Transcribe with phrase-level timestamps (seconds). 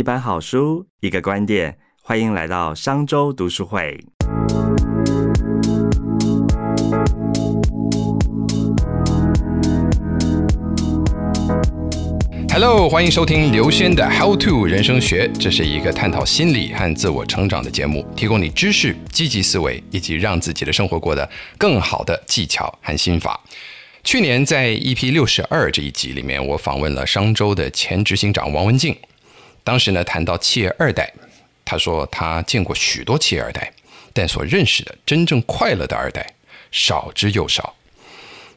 [0.00, 4.02] 一本好书，一个观点，欢迎来到商周读书会。
[12.50, 21.28] Hello，欢迎收听刘轩的 How to 人生学，这是一个探讨心理和自我成长的节目，提供你知识、积极思维以及让自己的生活过得
[21.58, 23.38] 更好的技巧和心法。
[24.02, 28.96] 去年在 EP 六十二这一集里面，我访问了商周的前执行长王文静。
[29.62, 31.12] 当时呢，谈到企业二代，
[31.64, 33.72] 他说他见过许多企业二代，
[34.12, 36.26] 但所认识的真正快乐的二代
[36.70, 37.74] 少之又少。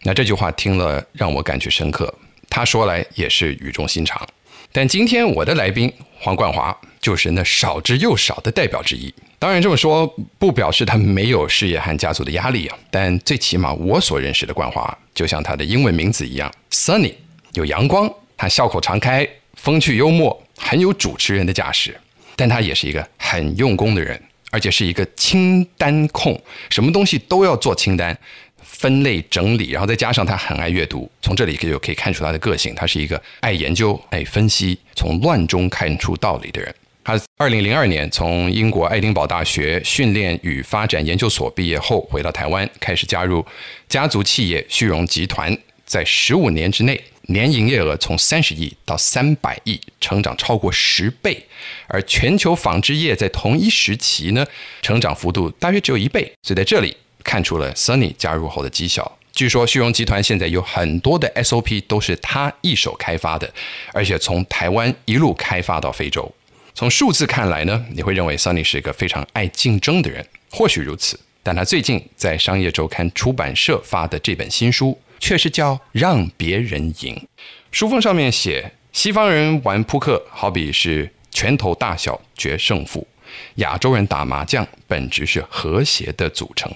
[0.03, 2.13] 那这句话听了让我感觉深刻，
[2.49, 4.27] 他说来也是语重心长。
[4.71, 9.13] 但今天我的来宾黄冠华就是那少之又少的代表之一。
[9.37, 10.07] 当然这么说
[10.39, 17.13] 不表示他没有事业和家族的压力啊，但最起码我所认识的冠华，就像他的英文名字一样，Sunny，
[17.53, 20.42] 有阳光，他笑口常开，风趣幽默。
[20.57, 21.95] 很有主持人的架势，
[22.35, 24.21] 但他也是一个很用功的人，
[24.51, 28.17] 而且是一个清单控，什么东西都要做清单、
[28.61, 36.73] 分类整理，然后再加上他很爱阅读，从这里就可以看出他的个性，他是一个爱研究、爱分析，从乱中看出道理的人。
[37.03, 43.45] 他二零零二年从英国爱丁堡大学训练与发展研究所毕业后，回到台湾，开始加入
[43.89, 47.03] 家族企业旭荣集团，在十五年之内。
[47.27, 51.45] 年营业额从三十亿到三百亿，成长超过十倍，
[51.87, 54.45] 而全球纺织业在同一时期呢，
[54.81, 56.31] 成长幅度大约只有一倍。
[56.41, 59.17] 所以在这里看出了 Sunny 加入后的绩效。
[59.31, 63.51] 据说旭荣集团现在有很多的 SOP 都是他一手开发的，
[63.93, 66.29] 而且从台湾一路开发到非洲。
[66.75, 71.19] 从数字看来呢，你会认为 Sunny 是一个非常爱竞争的人，或许如此。
[71.41, 74.99] 但他最近在商业周刊出版社发的这本新书。
[75.23, 77.27] 却是叫让别人赢。
[77.71, 83.07] 书封上面写，西方人玩扑克好比是拳头大小决胜负，
[83.55, 86.69] 亚洲人打麻将本质是和谐的组成。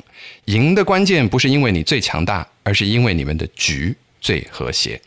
[0.46, 5.00] 赢的关键不是因为你最强大，而是因为你们的局最和谐。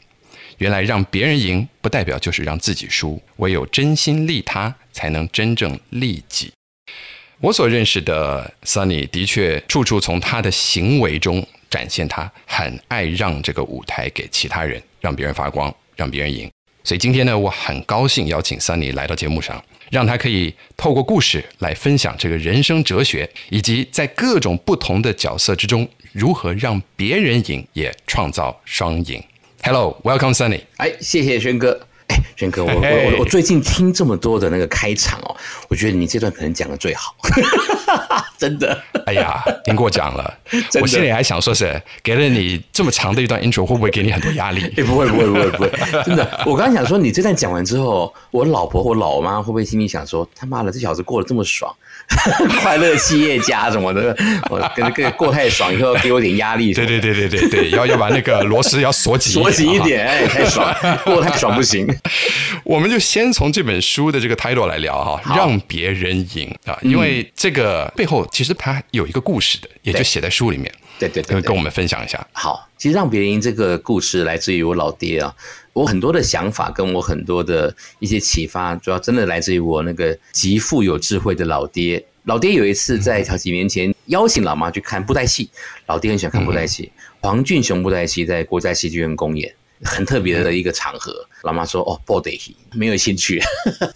[0.58, 3.18] 原来让别人赢，不代表就是让自己输。
[3.36, 6.52] 唯有真心利他，才能真正利己。
[7.40, 11.42] 我所认识的 Sunny 的确处处从他的行为中。
[11.70, 16.50] 展现他很爱让这个舞台给其他人，让别人发光，让别人赢。
[16.82, 29.22] 所以今天呢，我很高兴邀请 Sunny 来到节目上，让他可以透过故事来分享这个人生哲学，以及在各种不同的角色之中如何让别人赢，也创造双赢。
[29.62, 30.62] Hello，Welcome Sunny。
[30.78, 31.78] 哎，谢谢轩哥。
[32.08, 35.36] 哎，轩哥，我 我我我最近听这么多的那个开场哦，
[35.68, 37.14] 我觉得你这段可能讲的最好，
[38.38, 38.80] 真的。
[39.06, 40.34] 哎呀，您过奖了，
[40.80, 44.62] 我心里还想说是给了你这么长的一段 intro，会不会给你很多压力？
[44.76, 45.70] 哎，不会不会不会不会，
[46.04, 46.26] 真的。
[46.46, 51.74] 我刚刚想说，你这段讲完之后，我老婆或老妈会不会心里想说，他妈的，这小子过得这么爽？
[52.60, 54.16] 快乐企业家什么的，
[54.50, 56.74] 我跟跟过太爽，以后给我点压力。
[56.74, 60.74] 对对对对对对，要要把那个螺丝要锁紧，锁紧一点，哎，太爽，
[61.04, 61.86] 过太爽不行。
[62.64, 70.72] 我们就先从这本书的这个 title 来聊哈，让别人赢啊，因为这个背后其实它有一个故事的，也就写在书里面。
[70.98, 72.26] 对对对，跟我们分享一下。
[72.32, 75.34] 好，其实让别人赢这个故事来自于我老爹啊，
[75.72, 82.04] 我很多的想法跟我很多的一些启发，主要真的来自于我那个极富有智慧的老爹。
[82.24, 85.48] 老爹有一次在好几年前邀请老妈去看布袋戏，
[85.86, 91.14] 老爹很喜欢看布袋戏，黄俊雄布袋戏在国家戏剧院公演，很特别的一个场合。
[91.42, 93.40] 老妈说：“哦，布袋戏没有兴趣。”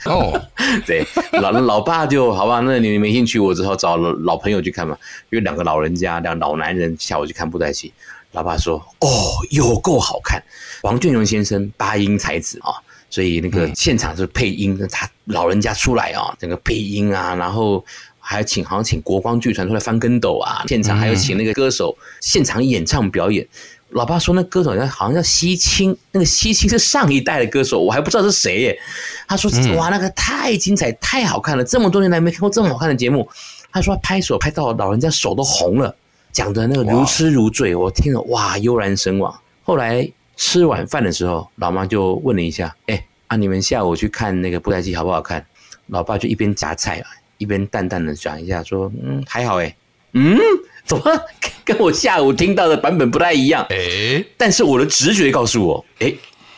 [0.07, 0.41] 哦，
[0.87, 4.97] 对，老老爸就好吧，那你没兴趣，我只好找老朋友去看嘛。
[5.31, 7.93] 因为两个老人家，两老男人下午去看布袋戏。
[8.33, 9.09] 老爸说：“哦，
[9.51, 10.43] 有够好看，
[10.83, 12.75] 王俊荣先生八音才子啊，
[13.11, 17.85] 所以那个现场是配音，他老人家出来啊，整个配音啊，然后。”
[18.27, 20.65] 还请好像请国光剧团出来翻跟斗啊！
[20.67, 23.47] 现场还有请那个歌手现场演唱表演。
[23.95, 28.79] 老爸说那歌手好像好像叫西青，那个西青是上一代的歌手，我还不知道是谁耶。
[29.27, 33.29] 他说哇，那个太精彩，太好看了，这么多年来没看过这么好看的节目。
[33.73, 35.95] 他说拍手拍到老人家手都红了，
[36.33, 39.35] 讲的那个如痴如醉，我听了哇悠然神往。
[39.63, 45.45] 后来吃晚饭的时候，老妈就问了一下，哎啊，你们下午去看那个布袋戏好不好看？
[45.87, 47.07] 老爸就一边夹菜啊。
[47.37, 49.77] 一边淡淡的讲一下，说：“嗯，还好哎，
[50.15, 50.39] 嗯，
[50.85, 51.05] 怎么
[51.65, 53.67] 跟我下午听到的版本不太一样？
[53.71, 56.13] 哎，但是我的直觉告诉我，哎，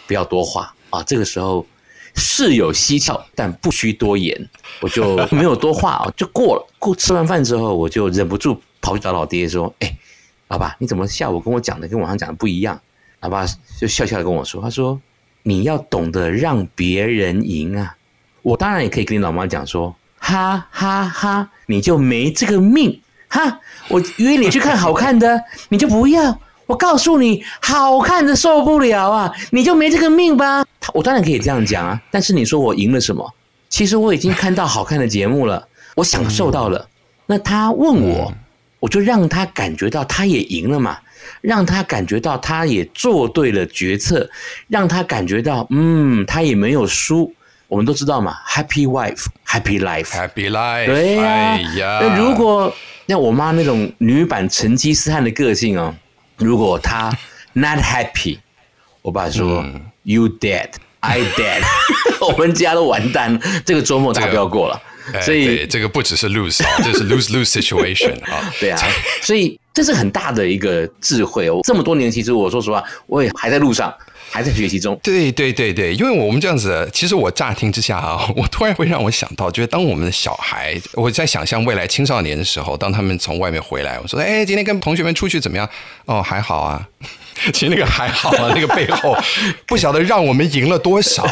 [0.06, 1.02] 不要多话啊。
[1.02, 1.66] 这个时候
[2.14, 4.48] 事有蹊跷，但不需多言，
[4.80, 6.66] 我就 没有多话啊，就过了。
[6.78, 9.96] 过吃完饭之后，我就忍不住跑去找老爹说：，哎，
[10.48, 12.80] 老爸，你怎么下午跟我讲的跟晚上讲的不一样？
[13.20, 13.46] 老爸
[13.80, 15.00] 就笑笑的跟我说：，他说
[15.42, 17.96] 你要懂得让别人赢啊。”
[18.42, 23.00] 我当然也可以跟你老妈讲说，哈哈哈，你就没这个命，
[23.36, 26.38] 哈，我约你去看好看的， 你就不要。
[26.66, 30.64] 我告诉你，好看的受不了啊，你就没这个命吧。
[30.94, 33.30] 我当然可以这样讲啊，但是你说我赢了什么？
[33.68, 36.88] 其实我已经看到好看的节目了，我享受到了。
[37.26, 38.32] 那他问我，
[38.80, 40.98] 我就让他感觉到他也赢了嘛，
[41.40, 44.28] 让他感觉到他也做对了决策，
[44.66, 47.32] 让他感觉到嗯，他也没有输。
[47.68, 50.86] 我们都知道嘛，Happy wife, Happy life, Happy life。
[50.86, 51.16] 对
[51.76, 52.72] 呀，那如果
[53.06, 55.94] 像我妈那种女版成吉思汗的个性哦，
[56.36, 57.16] 如果她
[57.52, 58.38] not happy，
[59.02, 59.64] 我爸说、
[60.02, 60.68] You dead,
[61.00, 61.62] I dead，
[62.20, 64.74] 我们家都完蛋了，这个周末大家不要过了。
[65.14, 68.52] 哎所以哎这个不只是 lose 啊，这是 lose lose situation 啊。
[68.58, 68.78] 对啊，
[69.22, 71.60] 所以这是很大的一个智慧哦。
[71.62, 73.94] 这么多年，其实我说实话，我也还在路上，
[74.30, 74.98] 还在学习中。
[75.02, 85.68] 对对对对，因为我们这样子，其实我乍听之下啊， 我突然会让我想到，就是当我们的小孩，我在想象未来青少年的时候，当他们从外面回来，我说，哎，今天跟同学们出去怎么样？
[86.06, 86.88] 哦，还好啊。
[87.52, 89.14] 其实那个还好啊，那个背后
[89.66, 91.22] 不晓得让我们赢了多少。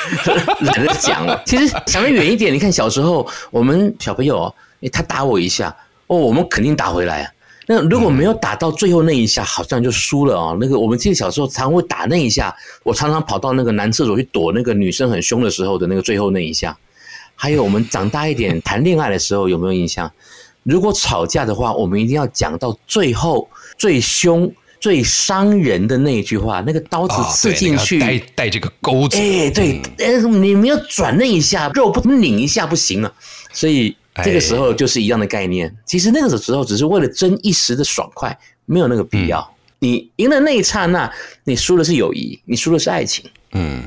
[0.60, 1.42] 懒得讲了。
[1.46, 4.54] 其实想得远一点，你看小时候我们小朋友哦，
[4.92, 5.74] 他打我一下，
[6.06, 7.32] 哦，我们肯定打回来啊。
[7.70, 10.56] 那如果没有打到最后那一下，好像就输了哦。
[10.58, 16.74] 那个我们记得小时候常会打那一下，我常常跑到那个男厕所去躲那个女生很凶的时候的那个最后那一下。
[17.36, 20.10] 还有我们长大一点谈恋爱的时候有没有印象？
[20.62, 24.50] 如果吵架的话，我们一定要讲到最后最凶、
[24.80, 33.12] 最伤人的那一句话，那个刀子啊，刺进去，带带这个钩子，哎，对，哎，你没有转那一下，肉不拧一下不行啊。
[33.52, 35.74] 所以这个时候就是一样的概念。
[35.84, 38.36] 其实那个时候只是为了争一时的爽快，
[38.66, 39.54] 没有那个必要。
[39.80, 41.10] 你赢的那一刹那，
[41.44, 43.24] 你输的是友谊，你输的是爱情。
[43.52, 43.82] 嗯，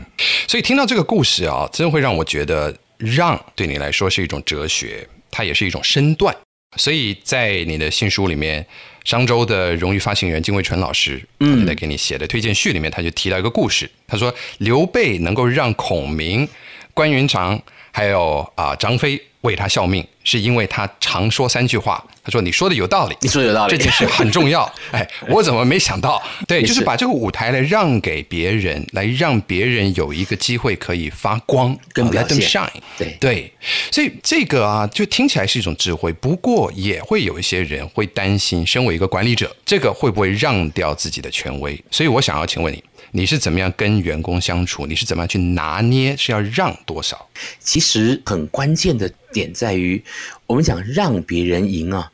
[0.48, 6.36] 所以听到这个故事啊，真会让我觉得让对你来说是一种哲学，它也是一种身段。
[6.78, 8.66] 所以在你的新书里面，
[9.04, 13.90] 商周的荣誉发行人金惠纯老师，他就在给你写的推荐序里面，他就提到一个故事。
[14.08, 16.48] 他说刘备能够让孔明、
[16.94, 22.04] 关云长还有啊、张飞为他效命，是因为他常说三句话。
[22.24, 24.72] 他说：“你说的有道理，你说的有道理这件事很重要。
[24.94, 26.22] ”哎，我怎么没想到？
[26.48, 32.70] 对，就是是把这个舞台来让给别人，来让别人有一个机会可以发光，跟表 let them 现 shine。
[32.96, 33.52] 对对，
[33.90, 41.84] 所以这个啊，就听起来是一种智慧，不过也会有一些人会担心，身为一个管理者，这个会不会让掉自己的权威？
[41.90, 44.86] 所以我想要请问你，你是怎么样跟员工相处？
[44.86, 46.16] 你是怎么样去拿捏？
[46.16, 47.28] 是要让多少？
[47.60, 50.02] 其实很关键的点在于，
[50.48, 52.12] 我们讲让别人赢啊，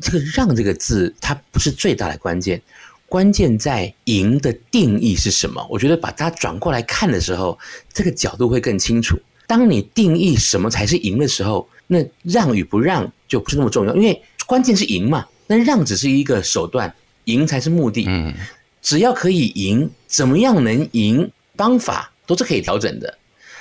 [0.00, 2.60] 这个“让”这个字，它不是最大的关键，
[3.06, 5.66] 关键在赢的定义是什么。
[5.70, 7.58] 我觉得把它转过来看的时候，
[7.92, 9.18] 这个角度会更清楚。
[9.46, 15.26] 当你定义什么才是赢的时候，那让与不让就不是那么重要，因为关键是赢嘛。
[15.46, 18.04] 那让只是一个手段，赢才是目的。
[18.06, 18.34] 嗯，
[18.88, 23.18] 只要可以赢，怎么样能赢，方法都是可以调整的。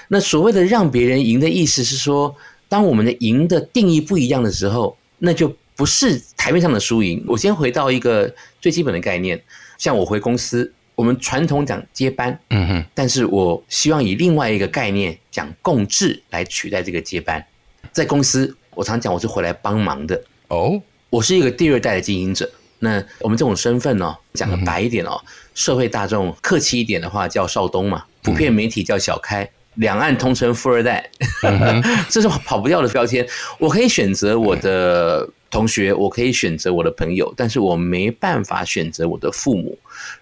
[0.08, 2.34] 那所谓的让别人赢的意思是说，
[2.70, 7.22] 当我们的赢的定义不一样的时候，那就不是台面上的输赢。
[7.28, 9.38] 我先回到一个最基本的概念，
[9.78, 17.46] 像我回公司，我们传统讲接班，嗯哼，但是我希望以另外一个概念讲共治来取代这个接班。
[17.92, 22.50] 在公司，我常讲我是回来帮忙的，哦，我是一个第二代的经营者。
[22.80, 25.20] 那我们这种身份呢、讲的白一点哦，
[25.56, 31.10] 社会大众客气一点的话叫少东嘛，普遍媒体叫小开，两岸通称富二代，
[32.10, 33.28] 这是跑不掉的标签。
[33.58, 39.78] 我可以选择我的同学，我可以选择我的朋友，但是我没办法选择我的父母。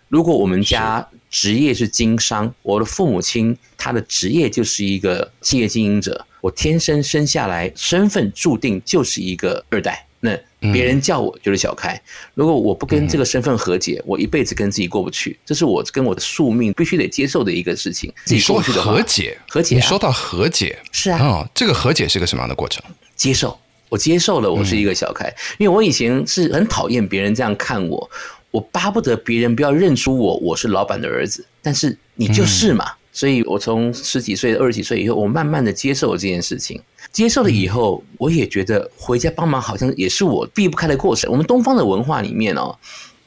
[0.08, 10.06] 如果我们家职业是经商，我的父母亲他的职业就是一个企业经营者，我天生生下来身份注定就是一个二代。
[10.22, 10.32] 那
[10.72, 12.00] 别人叫我就是小开，
[12.34, 18.14] 如果我不跟这个身份和解，我一辈子跟自己过不去，这是我跟我的宿命必须得接受的一个事情。
[18.26, 22.84] 自你说己过去的和解，和解啊你说到和解，是啊哦，这个和解是个什么样的过程？
[23.16, 23.58] 接受，
[23.90, 28.10] 我接受了，我是一个小开，因为我以前是很讨厌别人这样看我，
[28.52, 36.82] 我巴不得别人不要认出我，我是老板的儿子，但是你就是嘛，所以我从十几岁、二十几岁以后，我慢慢的接受了这件事情，
[37.16, 41.32] 接受了以后，我也觉得回家帮忙好像也是我避不开的过程。
[41.32, 42.78] 我们东方的文化里面哦，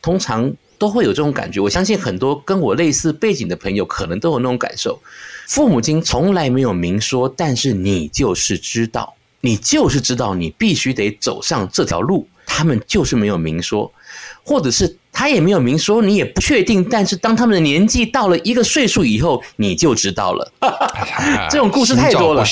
[0.02, 5.00] 通常都会有这种感觉，我相信很多跟我类似背景的朋友可能都有那种感受。
[5.47, 12.28] 父母亲从来没有明说，但是你就是知道，你就是知道，你必须得走上这条路。
[12.45, 13.90] 他们就是没有明说，
[14.49, 16.83] 或者是他也没有明说，你也不确定。
[16.83, 20.52] 但是当他们的年纪到了一个岁数以后，你就知道了。
[21.52, 22.43] 这种故事太多了。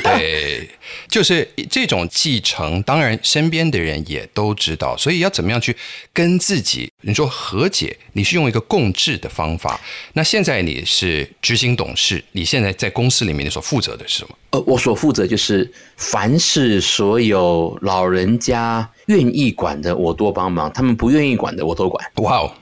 [0.00, 0.68] 对，
[1.08, 5.76] 就是这种继承，当然身边的人也都知道，所以要怎么样去
[6.12, 9.80] 跟自己，你说和解，你是用一个共治的方法。
[10.14, 14.36] 那现在你是执行董事，你现在在公司里面，你所负责的是什么？
[14.50, 18.88] 呃，我所负责就是凡是所有老人家。
[19.06, 22.08] 愿意管的我多帮忙，他们不愿意管的我都管。
[22.16, 22.52] 哇哦，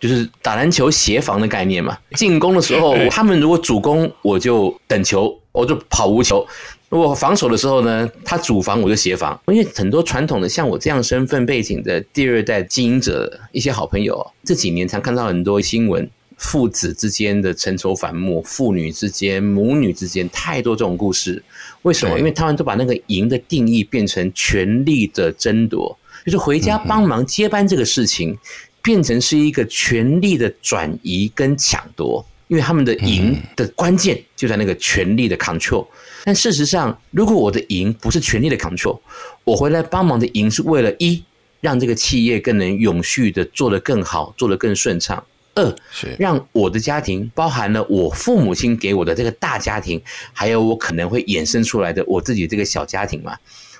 [0.00, 1.96] 就是打篮球协防的概念嘛。
[2.12, 6.44] 进攻的时候， 他们如果主攻，我就等球，我就跑无球；
[6.88, 9.38] 如果防守的时候呢，他主防我就协防。
[9.48, 16.08] 因为很多传统的像我这样身份背景的第二代经营者，一些好朋友，这几年才看到很多新闻。
[16.38, 21.42] 父子之间的成仇反目，父女之间、母女之间，太多这种故事。
[21.80, 22.18] 为什么？
[22.18, 28.36] 因为他们都把那个赢的定义变成权力的争夺，就是回家帮忙接班这个事情，
[28.82, 32.22] 变成是一个权力的转移跟抢夺。
[32.48, 35.86] 因为他们的赢的关键就在那个权力的 control。
[36.24, 38.98] 但事实上，如果我的赢不是权力的 control，
[39.44, 41.22] 我回来帮忙的赢是为了一
[41.60, 45.22] 让这个企业更能永续的做得更好，做得更顺畅。
[45.54, 49.98] 二是让我的家庭包含了我父母亲给我的这个大家庭，
[50.32, 53.34] 还有我可能会衍生出来的我自己这个小家庭嘛。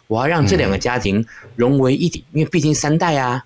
[0.07, 1.23] 我要让这两个家庭
[1.55, 3.45] 融为一体，因为毕竟三代啊，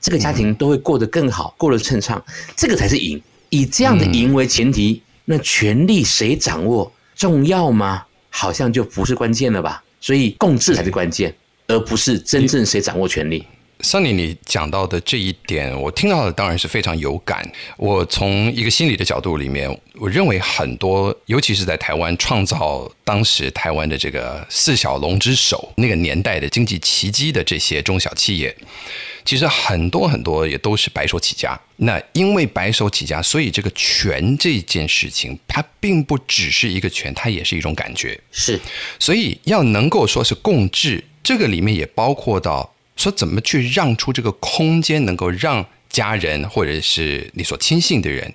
[0.00, 2.22] 这个家庭都会过得更好，过得顺畅，
[2.54, 3.20] 这个才是赢。
[3.52, 8.02] 以这样的赢为前提，那权力谁掌握重要吗？
[8.30, 9.84] 好像就不是关键了吧。
[10.00, 11.34] 所以共治才是关键，
[11.66, 13.44] 而不是真正谁掌握权力。
[13.82, 17.46] Sunny，你讲到的这一点，我听到的当然是非常有感。
[17.76, 28.56] 我从一个心理的角度里面，我认为很多，尤其是在台湾创造当时台湾的这个四小龙之首那个年代的经济奇迹的这些中小企业，
[29.24, 31.58] 其实很多很多也都是白手起家。
[31.78, 38.18] 那因为白手起家，所以这个权这件事情，它并不只是一个权，它也是一种感觉。
[38.30, 38.60] 是，
[39.00, 42.72] 所以要能够说是共治，这个里面也包括到。
[42.96, 48.32] 说怎么去让出这个空间，能够让家人或者是你所亲信的人，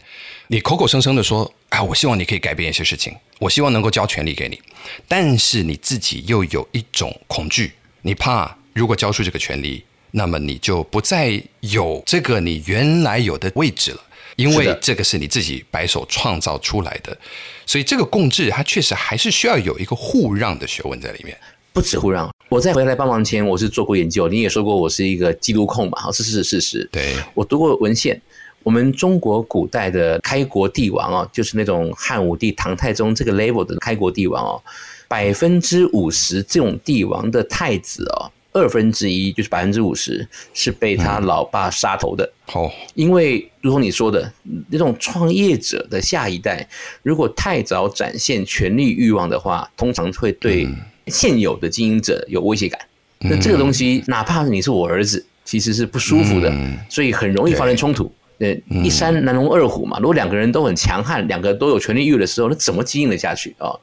[0.48, 4.60] 你口口声声的说啊，我希望你可以改变一些事情，我希望能够交权利给你，
[5.08, 14.02] 但是你自己又有一种恐惧，你怕如果交出这个权利，那么你就不再有这个你原来有的位置了，
[14.36, 17.18] 因为这个是你自己白手创造出来的，
[17.66, 21.38] 所以这个共治它确实还是需要有一个互让的学问在里面。
[21.74, 24.30] 不止互让，我在回来帮忙前，我是做过研究。
[24.30, 26.88] 你也说过我是一个记录控嘛，好，这是事实。
[26.90, 28.22] 对，我读过文献，
[28.64, 34.64] 我们中国古代的开国帝王哦，就是那种汉武帝、唐太宗这个 level 的开国帝王哦，
[35.10, 42.32] 百分之五十这种帝王的太子哦，二分之一就是百分之五十是被他老爸杀头的。
[42.46, 44.32] 好，因为如同你说的
[44.70, 46.66] 那种创业者的下一代，
[47.04, 50.66] 如果太早展现权力欲望的话，通常会对。
[51.08, 52.80] 现有的经营者有威胁感，
[53.20, 56.54] 那这个东西，哪怕你是我儿子，其实是不舒服的，
[56.90, 58.12] 所以很容易发生冲突。
[58.40, 59.98] 呃，一山难容二虎嘛。
[59.98, 63.74] 如果两个人都很强悍，两个都有权力欲的时候，那怎么经营得下去啊？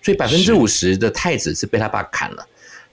[0.00, 2.46] 所以百分之五十的太子是被他爸砍了，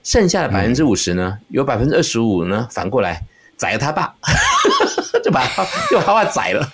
[0.03, 3.21] 剩下的百分之五十呢，有百分之二十五呢，反过来
[3.55, 4.11] 宰了他爸，
[5.23, 6.67] 就把他就把他爸宰了。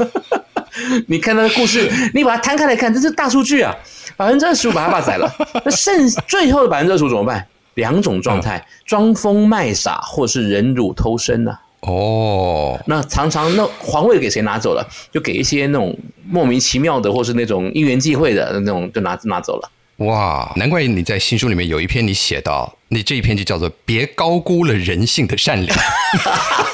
[1.08, 3.76] 你看他的故事，你把它摊开来看，这是大数据啊。
[4.16, 5.32] 百分之二十五把他爸宰了，
[5.66, 7.46] 那剩最后的百分之二十五怎么办？
[7.74, 11.56] 两种状态：装疯卖傻，或是忍辱偷生呢？
[11.82, 14.88] 哦，那常常那皇位给谁拿走了？
[15.12, 15.96] 就给一些那种
[16.26, 19.72] 莫名其妙的，或是那种因缘际会的那种，就拿拿走了。
[19.98, 25.80] 哇，难怪你在新书里面有一篇你写到，你这一篇就叫做“别高估了人性的善良”，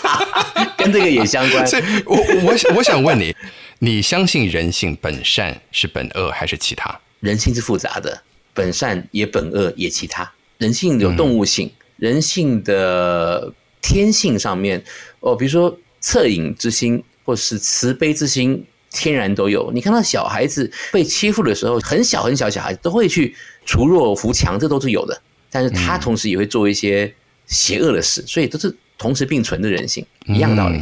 [0.78, 1.68] 跟这个也相关。
[1.68, 3.36] 所以，我我我想问你，
[3.80, 6.98] 你相信人性本善是本恶还是其他？
[7.24, 8.22] 人性是复杂的，
[8.54, 10.30] 本善也本恶也其他。
[10.58, 14.84] 人性有动物性，人性的天性上面，
[15.22, 19.72] 哦，比如说恻隐之心或是慈悲之心，天然都有。
[19.72, 23.34] 你看到小孩子被欺负的时候，很小很小小孩子都会去
[23.66, 25.22] 除弱扶强，这都是有的。
[25.50, 27.14] 但是他同时也会做一些
[27.48, 30.78] 邪恶的事，所以都是同时并存的人性，一样道理。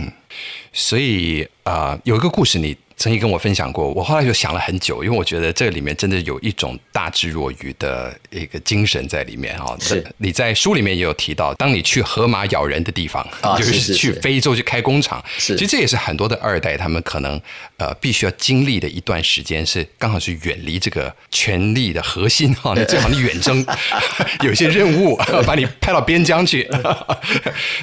[0.74, 2.75] 所以啊，有一个故事你。
[3.01, 9.75] 曾经跟我分享过，我后来就想了很久，因为我觉得这里面真的有一种大智若愚的一个精神在里面啊。
[9.79, 17.41] 是你在书里面也有提到，当你去河马咬人的地方，啊就是去非洲去开工厂，是其实这也是很多的二代他们可能
[17.77, 23.65] 呃必须要经历的一段时间，是刚好是远离这个权力的核心哈，你 最好你远征，
[24.46, 25.15] 有一些任务
[25.48, 26.70] 把你派到边疆去，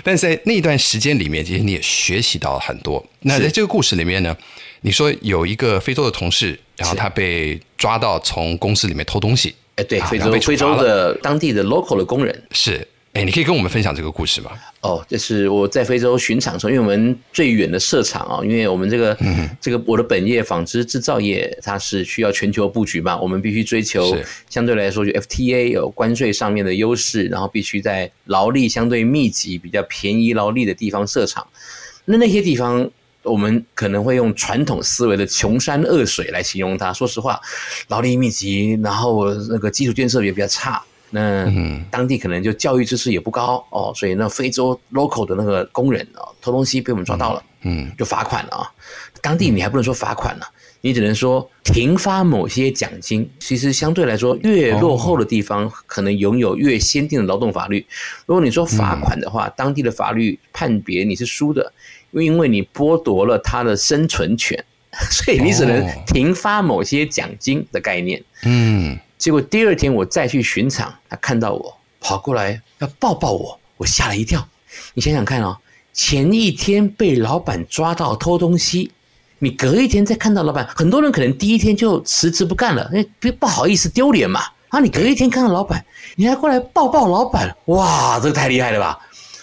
[0.05, 3.05] 但是在那段时间里面，其实你也学习到了很多。
[3.23, 4.37] 那在这个故事里面呢，
[4.81, 12.43] 你说有一个非洲的同事，然后他被抓到从公司里面偷东西，哎，对，啊非洲非洲的当地的 local 的工人。
[12.53, 14.53] 是，哎，你可以跟我们分享这个故事吗？
[14.81, 24.17] 哦，这是我在非洲巡场的时候，因为我们最远的设厂啊，因为我们这个、嗯这个我的本业纺织制造业，它是需要全球布局嘛，我们必须追求
[24.49, 31.45] 相对来说就 FTA 有关税上面的优势，然后必须在劳力相对密集、比较便宜劳力的地方设厂。
[32.05, 32.89] 那那些地方，
[33.23, 36.93] 我们可能会用传统思维的穷山恶水来形容它。
[36.93, 37.41] 说实话，
[37.89, 40.83] 劳力密集，然后那个基础建设也比较差。
[41.11, 48.71] 那嗯当地可能就教育知识也不高哦，所以那非洲 local 的那个工人哦，偷东西被我们抓到了，嗯，就罚款了啊。
[49.23, 50.47] 当地你还不能说罚款了，
[50.83, 53.29] 你只能说停发某些奖金。
[53.41, 57.85] 其实相对来说，越落后的地方可能拥有越先进的劳动法律。
[58.27, 61.73] 如果你说罚款的话，当地的法律判别你是输的，
[62.13, 64.63] 因为你剥夺了他的生存权，
[65.11, 68.23] 所以你只能哦停发某些奖金的概念。
[68.45, 74.47] 嗯，结果第二天我再去巡场，他看到我跑过来要抱抱我，我吓了一跳。
[74.95, 75.57] 你想想看哦，
[75.93, 78.91] 前一天被老板抓到偷东西，
[79.41, 84.41] 你隔一天再看到老板，很多人可能第一天就辞职不干了，因为不不好意思丢脸嘛。
[84.69, 85.83] 啊，你隔一天看到老板，
[86.17, 88.99] 你还过来抱抱老板，哇，这个太厉害了吧？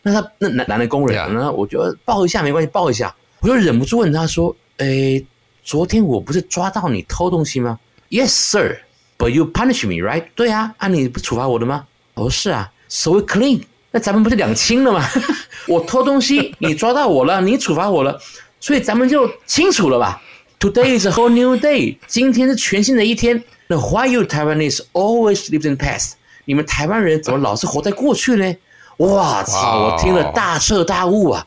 [0.08, 5.26] 那他那男男的工人，Yeah 那我觉得抱一下没关系，抱一下，我就忍不住问他说：“诶，
[5.64, 7.80] 昨天我不是抓到你偷东西吗
[8.12, 8.78] ？”Yes, sir.
[9.18, 10.26] But you punish me, right?
[10.36, 11.88] 对啊，啊，你不处罚我的吗？
[12.14, 13.64] 我说是啊，so we clean。
[13.90, 15.04] 那咱们不是两清了吗？
[15.68, 18.22] 我偷东西，你抓到我了，你处罚我了，
[18.60, 20.22] 所以咱们就清楚了吧
[20.60, 23.44] ？Today is a whole new day，今天是全新的一天。
[23.66, 26.12] 那 Why you Taiwanese always live in the past？
[26.44, 28.56] 你们台湾人怎么老是活在过去呢？
[28.98, 29.86] 哇操！
[29.86, 31.46] 我听了大彻大悟啊！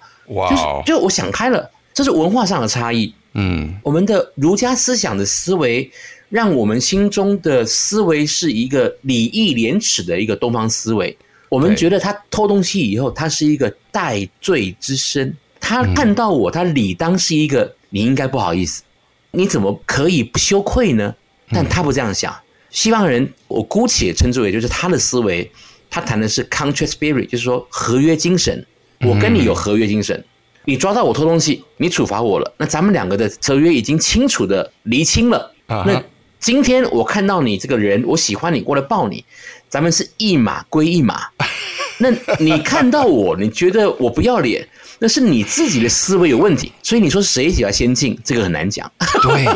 [0.51, 3.13] 就是就我想开了，这是文化上的差异。
[3.35, 5.91] 嗯，我们的儒家思想的思维，
[6.29, 11.17] 让我们心中的思维是一个礼义廉耻的一个东方思维。
[11.49, 18.83] 我们觉得他偷东西以后，他是一个戴罪之身，他看到我，他理当是一个你应该不好意思，
[19.31, 21.15] 你怎么可以不羞愧呢？
[21.51, 22.35] 但他不这样想。
[22.71, 25.51] 西方人，我姑且称之为就是他的思维，
[25.91, 28.65] 他谈的是 contract spirit，就是说合约精神。
[29.03, 30.25] 我跟你有合约精神，
[30.65, 35.53] 你抓到我偷东西，你处罚我了，那咱们两个的合约已经清楚的厘清了。
[35.67, 36.03] 啊那
[36.41, 39.25] 今天我看到你这个人，我喜欢你，过来抱你，
[39.69, 41.21] 咱们是一码归一码。
[41.99, 44.67] 那你看到我，你觉得我不要脸，
[45.01, 46.71] 那是你自己的思维有问题。
[46.81, 48.89] 所以你说谁比较先进，这个很难讲。
[49.21, 49.47] 对，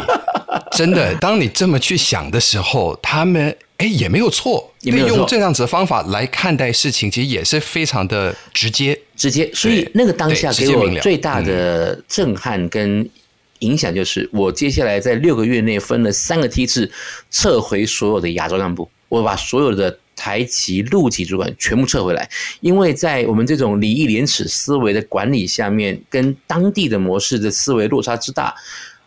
[0.72, 8.96] 真的，当你这么去想的时候，他们哎也没有错，也没有错用这样子的方法来看待事情，其实也是非常的直接。
[9.16, 13.08] 直接，所以那个当下给我最大的震撼跟
[13.60, 16.90] 影响就是，我接下来在六个月内分了三个梯次
[17.30, 22.28] 撤回所有的亚洲干部，我把所有的台籍、陆籍主管全部撤回来，
[22.60, 28.52] 因为在我们这种礼义廉耻思维的管理下面，跟当地的模式的思维落差之大。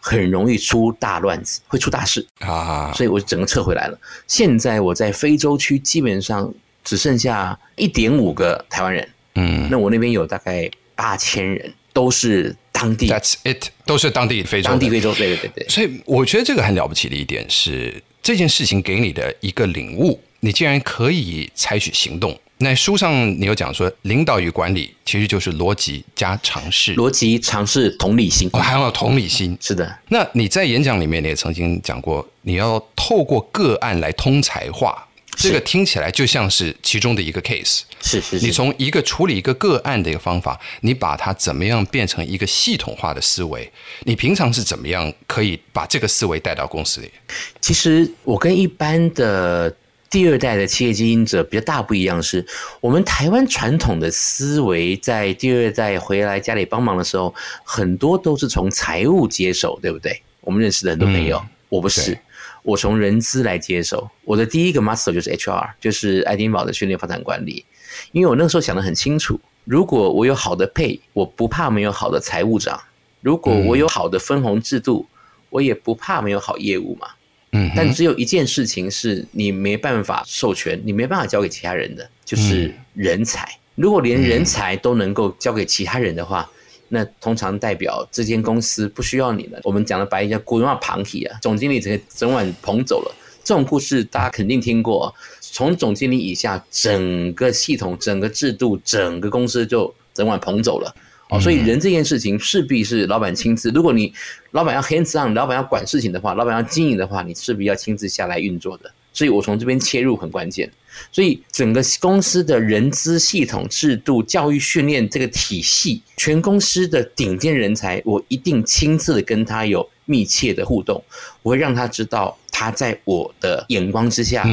[0.08, 4.00] 很容易出大乱子，会出大事，啊，所以我整个撤回来了。
[4.28, 9.68] 现在我在非洲区基本上只剩下一点五个台湾人，嗯。
[9.72, 22.40] 那我那边有大概八千人，都是当地，That's it，都是当地非洲当地非洲，对对对对，所以我觉得这个很了不起的一点是，这件事情给你的一个领悟，你竟然可以采取行动。
[22.58, 29.58] 那书上你有讲说，领导与管理其实就是逻辑加尝试，逻辑、尝试、同理心哦，，还要有同理心。
[29.60, 37.82] 是的，那你在演讲里面，你也曾经讲过，你要透过个案来通才化，这个听起来就像是其中的一个 case。
[38.02, 43.70] 是是是，你从一个处理一个个案的一个方法，你把它怎么样变成一个系统化的思维？
[44.04, 47.12] 你平常是怎么样可以把这个思维带到公司里？
[47.60, 49.76] 其实我跟一般的
[50.16, 52.46] 第二代的企业经营者比较大不一样是，
[52.80, 60.22] 我们台湾传统的思维在第二代回来家里帮忙的时候，很多都是从财务接手，对不对？
[60.40, 62.18] 我们认识的很多朋友，我不是。
[62.64, 67.66] 我从人资来接手，我的第一个 master 就是 HR，就是爱丁堡的训练发展管理。
[68.14, 72.80] 因为我那个时候想得很清楚，如果我有好的配，我不怕没有好的财务长；
[73.20, 75.06] 如果我有好的分红制度，
[75.50, 77.06] 我也不怕没有好业务嘛。
[77.10, 77.25] 嗯
[77.56, 83.48] 哼，但只有一件事情是你没办法授权，你没办法交给其他人的，就是人才。
[83.76, 86.50] 如果连人才都能够交给其他人的话，
[86.90, 89.60] 那通常代表这间公司不需要你了。
[89.64, 93.16] 我们讲的白一叫“古文化庞体”啊，总经理整个整晚捧走了。
[93.44, 100.96] 这种故事大家肯定听过，从总经理以下，整个系统、整个制度、整个公司就整晚捧走了。
[101.30, 103.70] 哦，所以人这件事情势必是老板亲自。
[103.72, 104.14] 如果你
[104.52, 108.92] 老板要 hands on，老板要管事情的话，老板要经营的话，你势必要亲自下来运作的。
[109.12, 110.70] 所以我从这边切入很关键。
[111.12, 121.04] 所以整个公司的人资系统、制度、教育训练这个体系，全公司的顶尖人才，我一定亲自的跟他有密切的互动，
[121.42, 124.46] 我会让他知道他在我的眼光之下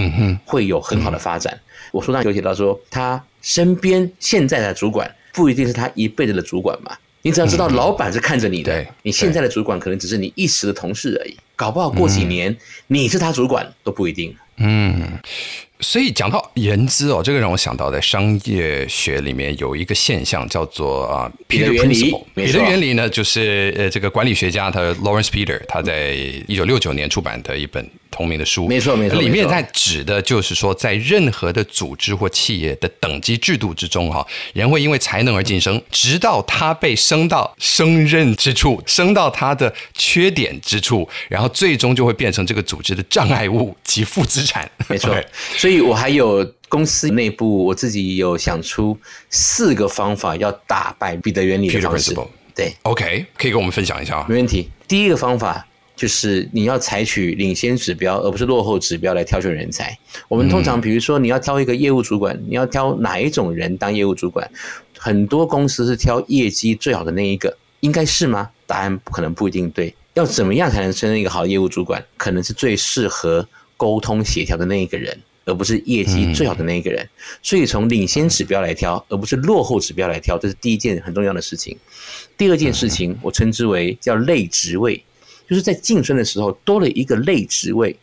[0.45, 1.57] 会有很好的发展。
[1.93, 6.97] 我书上有写到说，他身边现在的主管不一定是他一辈子的主管嘛。
[7.25, 12.57] 你只要知道老板是看着你的，对你现在的主管可能只是你一时的同事而已，搞不好过几年、
[12.89, 14.35] 你是他主管都不一定。
[14.57, 15.21] 嗯，
[15.79, 22.25] 所以讲到人资哦，这个让我想到在商业学里面有一个现象叫做啊 Peter 原理 Principle。
[22.35, 26.13] 彼得没错原理呢，就是呃这个管理学家他 Lawrence Peter 他在
[26.49, 44.71] 一九六九年出版的一本同名的书，没错没错里面在指的就是说，在任何的组织或企业的等级制度之中哈，人会因为才能而晋升，直到他被升到升任之处，升到他的缺点之处，然后最终就会变成这个组织的障碍物及负资产。
[44.89, 45.13] 没错
[45.57, 48.97] 所以我还有公司内部，我自己有想出
[49.31, 52.15] 四个方法要打败彼得原理的方式。
[52.55, 54.27] 对，OK，可以跟我们分享一下啊？
[54.29, 54.71] 没问题。
[54.87, 55.67] 第一个方法
[56.03, 59.97] 就是你要采取领先指标，而不是落后指标来挑选人才。
[60.27, 64.51] 我们通常比如说你要挑一个业务主管，你要挑哪一种人当业务主管？
[64.99, 68.51] 很多公司是挑业绩最好的那一个，应该是吗？
[68.67, 69.95] 答案可能不一定对。
[70.15, 72.05] 要怎么样才能升任一个好的业务主管？
[72.17, 77.09] 可能是最适合沟通协调的那一个人，而不是业绩最好的那一个人。
[77.45, 81.79] 所以从领先指标来挑，而不是落后指标来挑，这是第一件很重要的事情。
[82.37, 85.05] 第二件事情，我称之为叫类职位，
[85.53, 87.95] 就是在晋升的时候多了一个类职位。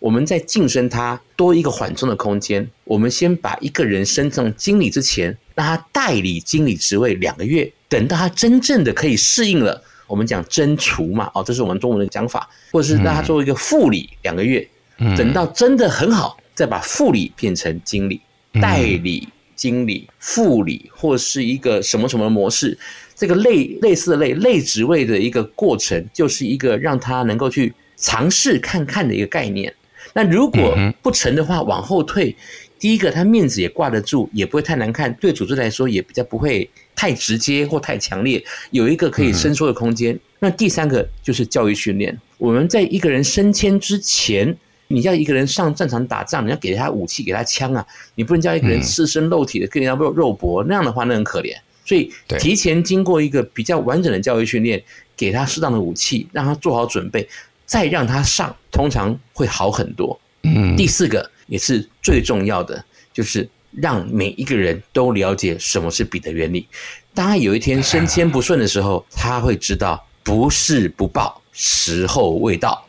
[0.00, 2.68] 我们在晋升他多一个缓冲的空间。
[2.82, 14.68] 我们先把一个人升上经理之前，让他代理经理职位两个月，等到他真正的可以适应了，我们讲真除嘛，哦，这是我们中文的讲法，或者是让他做一个副理两个月，
[15.16, 18.20] 等到真的很好，再把副理变成经理、
[18.60, 22.76] 代理经理、副理，或是一个什么什么模式。
[23.16, 29.74] 这个类类似的类类职位的一个过程，就是一个让他能够去尝试看看的一个概念。
[30.12, 32.36] 那如果不成的话，往后退，
[32.78, 40.16] 第一个他面子也挂得住，也不会太难看，对组织来说也比较不会太直接或太强烈，有一个可以伸缩的空间。
[40.38, 44.56] 那第三个就是教育训练，我们在一个人升迁之前。
[44.88, 47.84] 你要一个人上战场打仗，你要给他武器，给他枪啊！
[48.14, 51.56] 你不能叫一个人赤身露体的跟人家肉肉搏，那样的话那很可怜。
[51.86, 54.82] 所以提前经过一个比较完整的教育训练，
[55.16, 57.26] 给他适当的武器，让他做好准备，
[57.64, 60.20] 再让他上，通常会好很多。
[60.42, 66.66] 嗯第四个也是最重要的，就是让每一个人都了解什么是彼得原理。
[67.14, 72.84] 当他有一天升迁不顺的时候，他会知道不是不报，时候未到。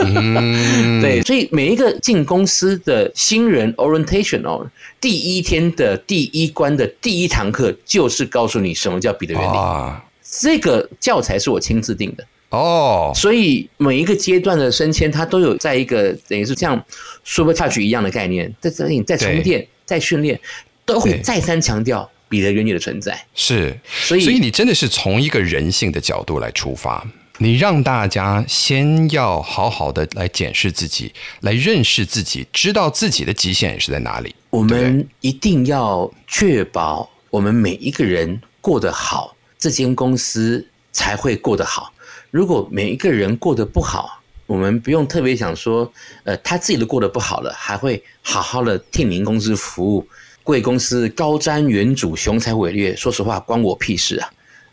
[0.00, 4.68] 嗯， 对，所以每一个进公司的新人 orientation 哦，
[5.00, 9.56] 第一天的第一关的第一堂课就是告诉你什么叫彼得原理。
[9.56, 16.84] 啊，这个教材是我亲自定的，哦，所以每一个阶段的升迁，它都有在一个等于是像
[17.24, 20.40] super touch 一样的概念，在这里在充电、在训练，
[20.84, 23.26] 都会再三强调彼得原理的存在。
[23.34, 34.34] 是，所以所以你真的是从一个人性的角度来出发，你让大家先要好好的来检视自己，来认识自己，知道自己的极限是在哪里。
[34.48, 41.92] 我们一定要确保我们每一个人过得好，这间公司才会过得好。
[42.30, 45.92] 如果每一个人过得不好，我们不用特别想说，
[46.24, 50.08] 呃，他自己都过得不好了，还会好好的替您公司服务。
[50.42, 54.30] 贵公司高瞻远瞩、雄才伟略，说实话，关我屁事啊！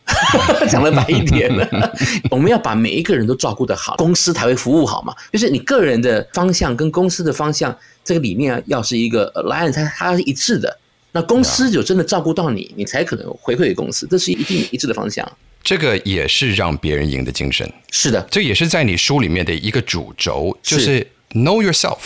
[0.67, 1.93] 讲的白一点了，
[2.31, 5.13] 我们要把每一个人都照顾得好，公司才会服务好嘛。
[5.31, 10.79] 就是你个人的方向跟公司的方向，这个理念要是一个 align，它它是一致的。
[11.11, 15.31] 那公司有真的照顾到你，你才可能回馈给公司，这是一定一致的方向。
[15.63, 21.97] 这个也是让别人赢的精神，是的，这也是在你书里面的一个主轴，就是 know yourself。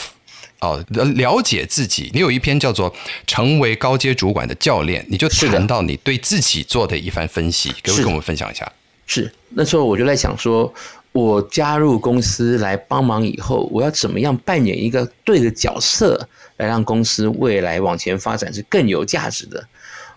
[0.63, 0.83] 哦，
[1.15, 2.09] 了解自己。
[2.13, 2.89] 你有一篇叫做
[3.27, 8.71] 《成为高阶主管的教练》，你就谈到你对自己做的一番分析，可以跟我们分享一下？
[9.05, 10.73] 是那时候我就在想说，
[11.11, 19.67] 我加入公司来帮忙以后，我要怎么样扮演一个对的角色，来让公司未来往前发展是更有价值的。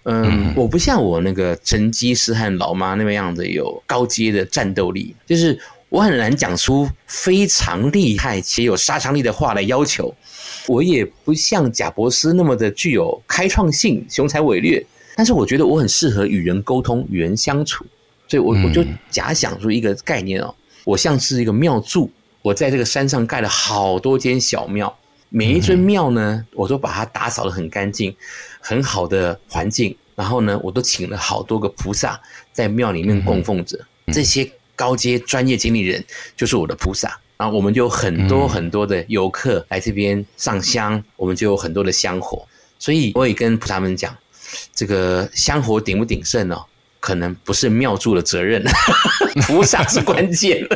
[0.05, 10.15] 嗯，我不像我那个成吉思汗老妈那么样的有高阶的战斗力，就是我很难讲出非常厉害且有杀伤力的话来要求。
[10.67, 14.85] 我也不像贾伯斯那么的具有开创性、雄才伟略，
[15.17, 17.85] 但是我觉得我很适合与人沟通、与人相处，
[18.29, 22.11] 所以我我就假想出一个概念哦，我像是一个庙祝，
[22.43, 24.95] 我在这个山上盖了好多间小庙。
[25.29, 28.15] 每一尊庙呢，我都把它打扫的很干净，
[28.61, 29.95] 很好的环境。
[30.15, 32.19] 然后呢，我都请了好多个菩萨
[32.53, 33.79] 在庙里面供奉着。
[34.13, 36.03] 这些高阶专业经理人
[36.37, 37.19] 就是我的菩萨。
[37.37, 42.47] 然后我们就很多很多的游客来这边上香，我们就有很多的香火。
[42.79, 44.15] 所以我也跟菩萨们讲，
[44.75, 46.65] 这个香火鼎不鼎盛哦。
[46.99, 48.65] 可能不是庙祝的责任，
[49.47, 50.67] 菩萨是关键。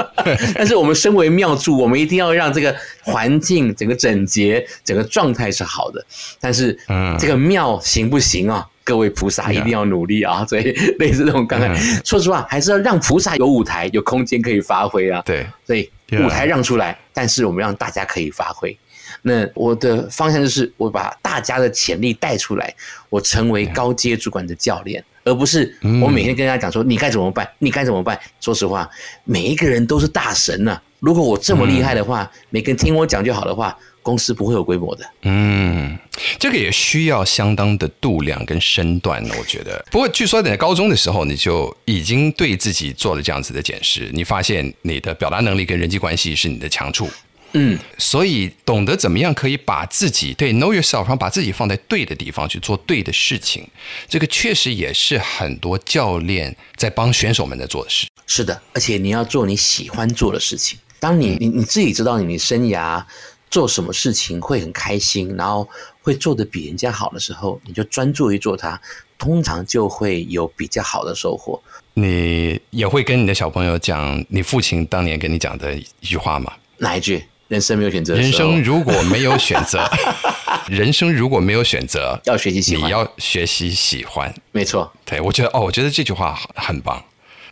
[0.54, 6.04] 但是我们身为庙祝，我们一定要让这个环境整个整洁，整个状态是好的。
[6.38, 6.78] 但是，
[7.18, 8.66] 这个庙行不行啊？
[8.84, 10.44] 各位菩萨一定要努力啊！
[10.48, 15.22] 所以类似这种刚才，说实话，还是要让菩萨有舞台、有空间可以发挥啊。
[15.24, 18.76] 对，所以舞台让出来，但是我们让大家可以发挥。
[19.22, 22.72] 那我的方向就是，我把大家的潜力带出来，
[23.08, 28.18] 我成为高阶主管的教练，而不是我每天跟大家讲说你该怎么办，你该怎么办。
[28.40, 28.88] 说实话，
[29.24, 30.80] 每一个人都是大神呐。
[31.00, 33.76] 如果我这么厉害的话，每个人听我讲就好的话，
[34.08, 35.04] 公司不会有规模的。
[35.22, 35.98] 嗯，
[36.38, 39.84] 这个也需要相当的度量跟身段呢，我觉得。
[39.90, 47.06] 不过据说在高中的时候，你就已经对自己做了这样子的检视，你发现你的表达能力跟人际关系是你的强处。
[47.52, 53.66] 嗯，所以懂得怎么样可以把自己对 know yourself，然后把自己放在对的地方去做对的事情，
[54.08, 58.06] 这个确实也是很多教练在帮选手们在做的事。
[58.26, 60.78] 是的，而且你要做你喜欢做的事情。
[61.00, 63.02] 当你你你自己知道你生涯
[63.50, 65.68] 做什么事情会很开心，然后
[66.02, 68.80] 会做的比人家好的时候，你就专注于做它，
[69.18, 71.60] 通常就会有比较好的收获。
[71.94, 76.52] 你也会跟你的小朋友讲你父亲当年跟你讲的一句话吗？
[76.78, 77.24] 哪一句？
[77.48, 78.14] 人生没有选择。
[78.14, 79.82] 人生如果没有选择，
[80.68, 82.84] 人生如果没有选择，要学习喜欢。
[82.84, 84.92] 你要学习喜欢，没错。
[85.06, 87.02] 对，我觉得哦，我觉得这句话很棒，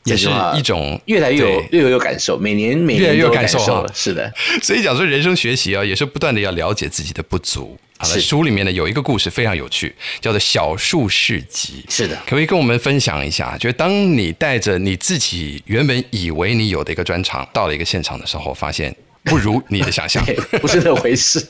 [0.07, 2.39] 也是一种越来越有越有有感受。
[2.39, 4.33] 每年每年越有感受，是的。
[4.63, 7.77] 所以讲说人生学习啊，也是不断的要了解自己的不足。
[7.99, 11.85] 好了，书里面呢有一个故事非常有趣，叫做小树市集。
[11.89, 13.57] 是的，可不可以跟我们分享一下？
[13.59, 18.95] 就是当你带着你自己原本以为你有的一个专长，到了一个现场的时候，发现。
[19.29, 20.25] 不如你的想象，
[20.63, 21.45] 不是那回事。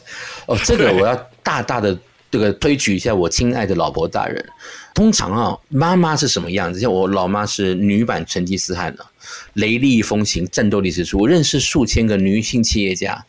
[0.47, 1.95] 哦，这个我要大大的
[2.31, 4.45] 这个推举一下我亲爱的老婆大人。
[4.95, 6.81] 通常啊，妈妈是什么样子？
[6.81, 9.05] 像我老妈是女版成吉思汗的，
[9.55, 11.19] 雷厉风行，战斗力十足。
[11.21, 13.25] 我认识数千个女性企业家，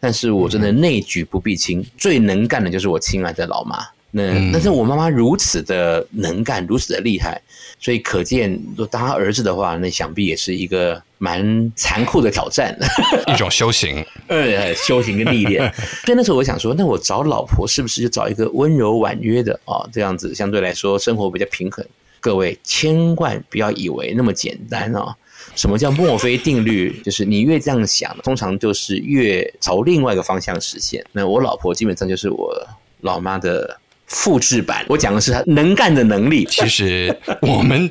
[0.00, 3.78] 但是我真的内举不避亲，最能干的就是我亲爱的老妈。
[4.14, 4.22] 那
[4.52, 7.40] 但是我妈妈如此的能干，如此的厉害，
[7.80, 12.76] 所以可见，若当他儿子的话，那想必也是一个蛮残酷的挑战，
[13.26, 15.72] 一种修行，呃，修行跟历练。
[16.04, 19.80] 所以那时候我想说，那我找老婆是不是就找一个温柔婉约的啊？
[19.90, 21.82] 这样子相对来说生活比较平衡。
[22.20, 25.16] 各位千万不要以为那么简单啊！
[25.56, 27.00] 什么叫墨菲定律？
[27.02, 31.02] 就是你越这样想，通常就是越朝另外一个方向实现。
[31.12, 32.54] 那我老婆基本上就是我
[33.00, 33.78] 老妈的。
[34.12, 36.44] 复制版，我讲的是他能干的能力。
[36.44, 37.90] 其实 我们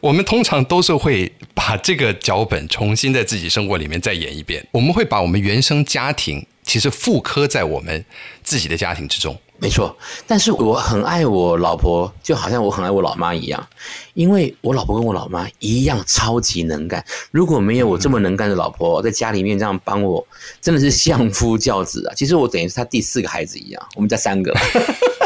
[0.00, 4.64] 我们通常都是会把这个脚本重新在自己生活里面再演一遍。
[4.70, 8.04] 我们会把我们原生家庭其实复刻在我们
[8.42, 9.36] 自己的家庭之中。
[9.58, 13.64] 没错，但是我很爱我老婆，就好像我很爱我老妈一样，
[14.14, 17.02] 因为我老婆跟我老妈一样超级能干。
[17.30, 20.26] 如果没有我这么能干的老婆在家里面这样帮我，
[20.60, 22.14] 真的是相夫教子啊！
[22.14, 24.52] 其实我等于是他第四个孩子一样，我们家三个。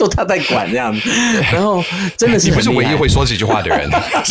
[0.00, 1.10] 都他在管这样子，
[1.52, 1.84] 然后
[2.16, 3.90] 真的是你不是唯一会说这句话的人，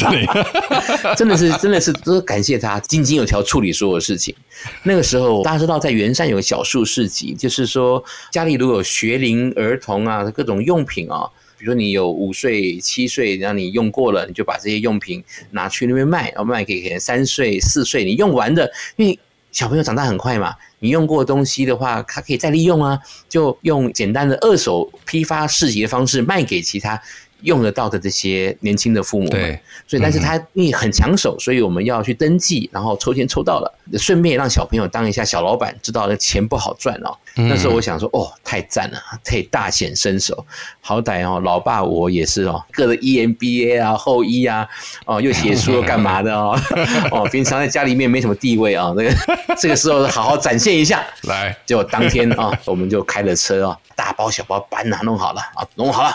[1.15, 4.34] 真的是真的是都感谢他井井有条处理所有事情。
[4.82, 11.29] 那个时候大家知道在圆山有个小树市集，就是说家里如果有学龄儿童啊各种用品啊，
[11.60, 19.19] 比如说你有五岁七岁，让你用过了，你就把这些用品拿去那边卖，然后卖给三岁四岁你用完的，因为
[19.51, 20.55] 小朋友长大很快嘛。
[20.79, 27.01] 你用过东西的话，它可以再利用啊，就用简单的二手批发市集的方式卖给其他
[27.41, 37.15] 用得到的这些年轻的父母们，所以但是他因为很抢手，所以我们要去登记，然后抽签抽到了，顺便让小朋友当一下小老板，知道那钱不好赚哦。
[37.36, 40.45] 那时候我想说，哦，太赞了，可以大显身手。
[40.82, 44.67] 好歹哦，老爸我也是哦，各的 EMBA 啊、后医啊，
[45.06, 46.60] 哦，又写书又干嘛的哦，
[47.12, 49.15] 哦，平常在家里面没什么地位啊，那个
[49.58, 51.06] 这个时候好好展现一下。
[51.23, 56.10] 来，结果当天啊，我们就开了车啊，大包小包搬啊，弄好了啊，弄好了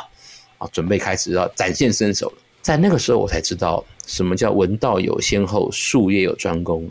[0.58, 2.34] 啊，准备开始要展现身手了。
[2.62, 6.88] 在那个时候，我才知道什么叫文道有先后，术业有专攻。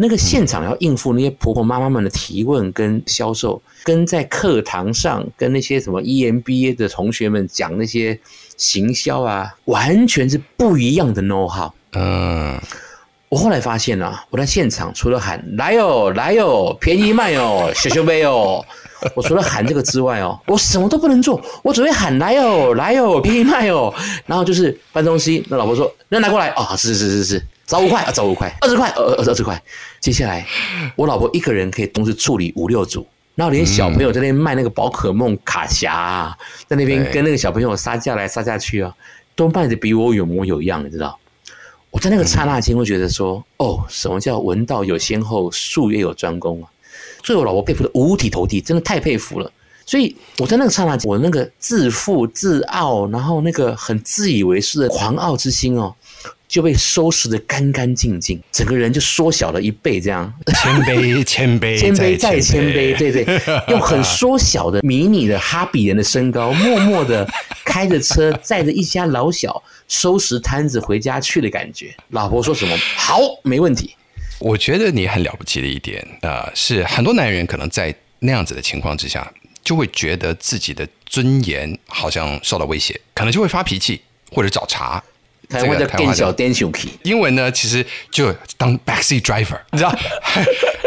[0.00, 8.16] 那个现场要应付那些婆婆妈妈们的提问跟销售，跟在课堂上跟那些什么 EMBA 的同学们讲那些
[8.56, 11.72] 行销啊，完全是不一样的 know how。
[11.94, 12.60] 嗯，
[13.28, 18.64] 我后来发现啊，我在现场除了喊来哦来哦便宜卖哦 小熊杯哦，
[19.14, 23.92] 我除了喊这个之外哦，我什么都不能做，我只会喊来哦来哦便宜卖哦，
[24.26, 29.62] 然后就是搬东西，那老婆说那拿过来哦，是是是是，找五块啊找五块，二十块呃二二十块，
[30.00, 30.46] 接下来
[30.96, 33.06] 我老婆一个人可以同时处理五六组。
[33.34, 36.36] 然后连小朋友在那边卖那个宝可梦卡匣、啊，
[36.66, 38.92] 在那边跟那个小朋友杀价来杀价去啊，
[39.36, 41.16] 都卖的比我有模有样，你知道？
[41.90, 46.68] 我在那个刹那间会觉得说，哦，什么叫文道有先后，术业有专攻啊？
[47.24, 49.50] 所以我老婆佩服的五体投地，真的太佩服了。
[49.84, 55.94] 所以我在那个刹那间，我那个自负、自傲，然后那个很自以为是的狂傲之心哦，
[56.46, 60.30] 就被收拾的干干净净，整个人就缩小了一倍，这样
[60.62, 67.26] 谦卑，谦卑，谦卑再谦谦卑，对对， 用很缩小的迷你的哈比人的身高，默默的
[67.64, 71.94] 开着车载着一家老小收拾摊子回家去的感觉。
[72.10, 73.94] 老婆说什么好，没问题。
[74.38, 79.32] 我觉得你很了不起的一点，呃，是很多男人可能在那样子的情况之下，
[79.64, 85.02] 就会觉得自己的尊严好像受到威胁，可能就会发脾气或者找茬。
[85.48, 89.98] 台湾的店小店小 key，英文呢，其实就当 backseat driver，你知道，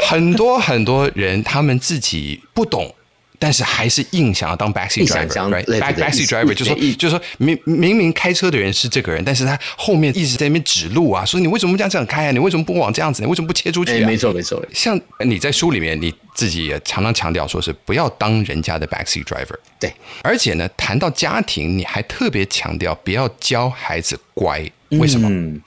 [0.08, 2.94] 很多很多人他们自己不懂。
[3.42, 5.66] 但是还是硬想要当 driver，right？
[5.66, 12.32] 对对 back 对 backseat driver 就说就是说明明明开车的人是这个人，但是他后面一直在那边指路啊，说你为什么不这样这样开啊？
[12.32, 13.24] 你为什么不往这样子？
[13.24, 14.06] 你为什么不切出去哎，啊？
[14.06, 19.56] 没错没错，像你在书里面你自己也常常强调，说是不要当人家的 backseat driver。
[19.80, 25.28] 对，而且呢，谈到家庭，你还特别强调不要教孩子乖，为什么？
[25.28, 25.60] 嗯，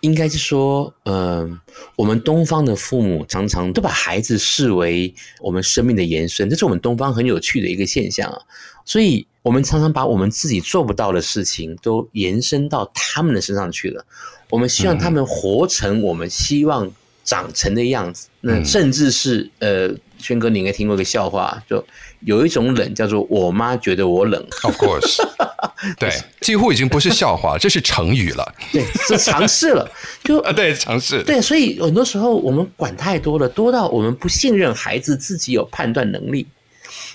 [0.00, 1.60] 应该是说，嗯、
[1.96, 8.38] 我们东方的父母常常都把孩子视为我们生命的延伸，这是我们东方很有趣的一个现象啊。
[8.84, 14.04] 所以，我们常常把我们自己做不到的事情都延伸到他们的身上去了。
[14.48, 16.90] 我们希望他们活成我们希望
[17.22, 19.88] 长成的样子，那甚至是呃，
[20.20, 21.84] 轩哥，你应该听过一个笑话，就
[22.20, 25.20] 有一种冷叫做“我妈觉得我冷 ”，Of course，
[25.98, 28.54] 对，几乎已经不是笑话，这是成语了。
[28.72, 29.90] 对，是尝试了，
[30.24, 31.22] 就啊，对，尝试。
[31.24, 36.46] 对，所以很多时候我们管太多了，多到我们不信任孩子自己有判断能力。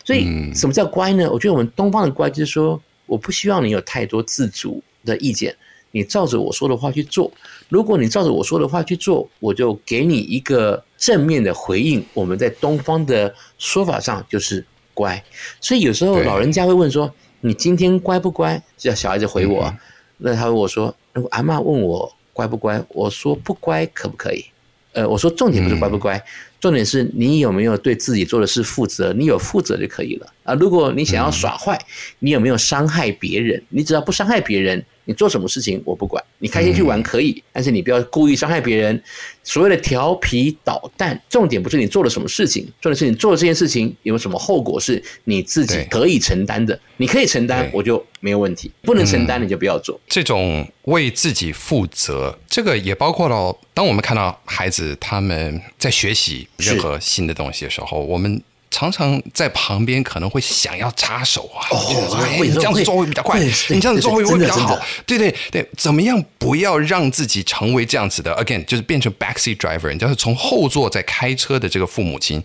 [0.03, 1.29] 所以，什么叫乖呢？
[1.31, 5.55] 我觉得我们东方的乖就是说，我不希望你有太多自主的意见，
[5.89, 7.31] 你照着我说的话去做。
[7.69, 12.05] 如果你照着我说的话去做，我就给你一个正面的回应。
[12.13, 15.23] 我们在东方的说法上就是乖。
[15.59, 19.73] 所以有时候老人家会问说：“你今天乖不乖？”叫小孩子回我，
[20.17, 24.45] 那他问我说：“如果阿妈问我乖不乖，我说不乖可不可以？”
[24.93, 26.23] 呃，我说重点不是乖不乖，
[26.57, 30.53] 重点是你有没有对自己做的事负责，你有负责就可以了啊。
[30.53, 31.77] 如果你想要耍坏，
[32.19, 33.61] 你有没有伤害别人？
[33.67, 39.01] 你只要不伤害别人，你做什么事情我不管，你开心去玩可以，但是你不要故意伤害别人。
[39.43, 46.77] 所谓的调皮捣蛋，重点不是你做了什么事情，重点是你做了这件事情有什么后果是你自己可以承担的。
[46.97, 49.99] 你可以承担，我就没有问题；不能承担，你就不要做。
[50.07, 58.41] 这种为自己负责，这个也包括了，当我们看到孩子他们在学习任何新的东西的时候，我们
[58.75, 72.43] 常常在旁边可能会想要插手啊，哦你这样子做会比较快，你这样子做会会比较好对对对，怎么样不要让自己成为这样子的？Again，就是变成 backseat driver，你就是从后座在开车的这个父母亲。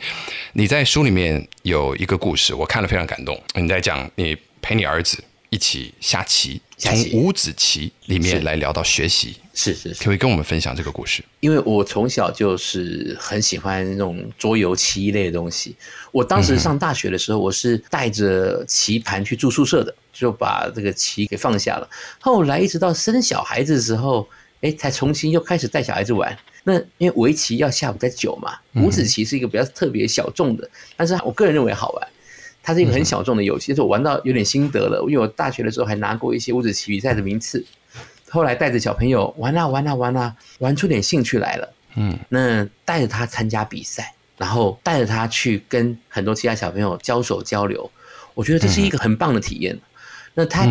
[0.53, 3.37] 你在书里面有一个故事，我看了非常感动。
[3.55, 5.19] 你在讲你陪你儿子
[5.51, 11.25] 一起下棋，从五子棋里面来聊到学习，是是是可以跟我们分享这个故事？
[11.41, 15.75] 因为我从小就是很喜欢那种桌游棋一类的东西。
[16.13, 21.89] 我当时上大学的时候，我是带着棋盘去住宿舍的，就把这个棋给放下了。
[22.21, 24.29] 后来一直到生小孩子的时候，
[24.61, 26.39] 哎，才重新又开始带小孩子玩。
[26.63, 32.09] 那因为围棋要下比较久嘛，五子棋是一个比较特别小众的，但是我个人认为好玩。
[32.62, 35.05] 它是一个很小众的游戏，就是我玩到有点心得了。
[35.09, 37.64] 因为我大学的时候还拿过一些五子棋比赛的名次，
[38.29, 41.75] 后来带着小朋友玩啊玩啊玩啊，玩出点兴趣来了。
[41.96, 47.90] 嗯，那带着他参加比赛，然后带着他去跟很多其他小朋友交手交流，
[48.35, 49.79] 我觉得这是一个很棒的体验。
[50.35, 50.67] 那他。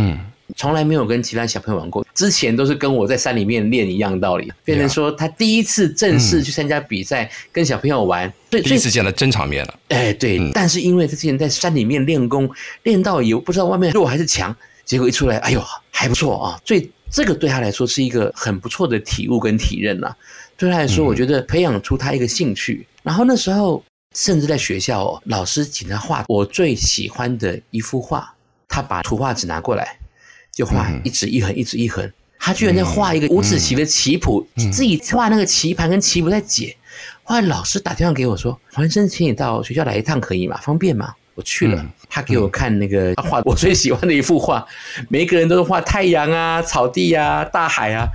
[0.55, 9.79] 从来没有跟其他小朋友玩过，之前都是跟我在山里面练一样道理，变成说他第一次正式去参加比赛，跟小朋友玩，第一次见了真场面了。
[9.89, 12.49] 哎，对，但是因为他之前在山里面练功，
[12.83, 16.59] 练到也不知道外面弱还是强，结果一出来，哎呦，还不错啊！
[16.65, 20.13] 所以这个对他来说是一个很不错的体悟跟体认呐。
[20.57, 23.83] 对他来说，我觉得培养出他一个兴趣，然后那时候
[24.13, 28.33] 甚至在学校，哦，老师请他画我最喜欢的一幅画，
[28.67, 29.97] 他把图画纸拿过来。
[30.59, 36.75] 就画一直一横一直一横，他居然在画一个五子棋的棋谱，自己画那个棋盘跟棋谱在解。
[37.23, 40.59] 后来老师打电话给我说：“黄生，请你到学校来一趟，可以吗？
[40.61, 44.67] 方便吗？”我去了，他给我看那个画我最喜欢的一幅画，
[45.07, 48.05] 每个人都是画太阳啊、草地啊、大海啊。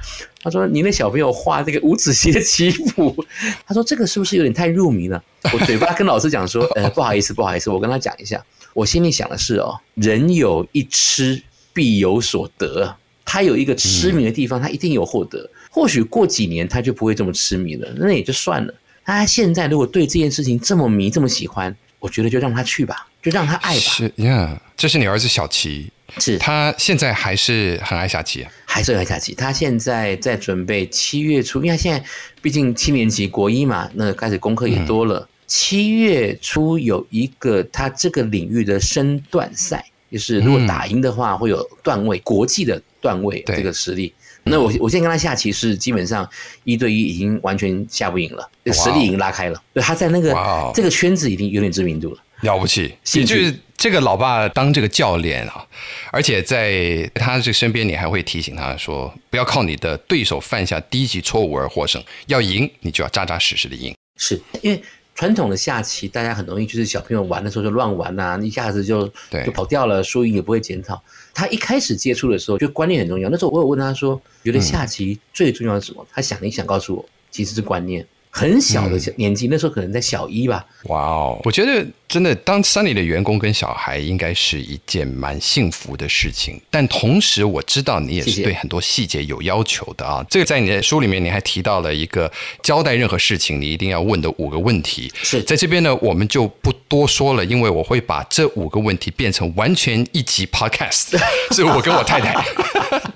[0.42, 3.24] 他说：“你那小朋友画这个五子棋的棋谱，
[3.66, 8.44] 他说这个是不是有点太入迷了？”我嘴巴跟老师讲说：“呃，不好意思，不好意思，我跟他讲一下。
[8.74, 11.42] 我心里想的是哦，人有一痴。”
[11.74, 15.50] 必有所得，他有一个痴迷的地方，他一定有获得。
[15.70, 18.72] 或许过几年他就不会这么痴迷了，那也就算了。
[19.04, 23.80] 他现在如果对这件事情这么迷、这么喜欢，我觉得就让他去吧，就让他爱吧。
[23.80, 29.34] 是呀，这是你儿子小齐，是他现在还是很爱下棋，还是很爱下棋。
[29.34, 32.02] 他现在在准备七月初，因为他现在
[32.40, 35.28] 毕竟七年级国一嘛，那开始功课也多了。
[35.46, 39.84] 七月初有一个他这个领域的升段赛。
[40.14, 44.14] 就是如果打赢的话，会有段位，国际的段位这个实力。
[44.44, 46.28] 那我我现在跟他下棋是基本上
[46.62, 49.60] 一对一已经完全下不赢了，实力已经拉开了。
[49.72, 50.32] 对，他在那个
[50.72, 52.94] 这个圈子已经有点知名度了，了不起。
[53.14, 55.66] 也就是这个老爸当这个教练啊，
[56.12, 63.92] 而且在他这身边，你还会提醒他说，不要靠你的对手犯下低级错误而获胜，要赢你就要扎扎实实的赢。
[64.16, 64.80] 是因为。
[65.14, 69.06] 传统的下棋，大家很容易就是小朋友玩的时候就乱玩呐，一下子就
[69.44, 71.00] 就跑掉了，输赢也不会检讨。
[71.32, 73.28] 他一开始接触的时候，就观念很重要。
[73.28, 76.04] 那时候我有问他说，觉得下棋最重要是什么？
[76.12, 78.04] 他想一想告诉我，其实是观念。
[78.36, 80.66] 很小的年纪，那时候可能在小一吧。
[80.86, 86.60] 哇哦，我觉得真的当山里的员工跟小孩，应该是一件蛮幸福的事情。
[86.70, 90.24] 但同时，我知道你也是对很多细节有要求的啊。
[90.30, 92.30] 这个在你的书里面，你还提到了一个
[92.62, 95.12] 交代任何事情你一定要问的五个问题。
[95.22, 101.18] 是在这边呢，我们就不多说了，因为我会把这五个问题变成完全一集 podcast。
[101.52, 102.34] 是我跟我太太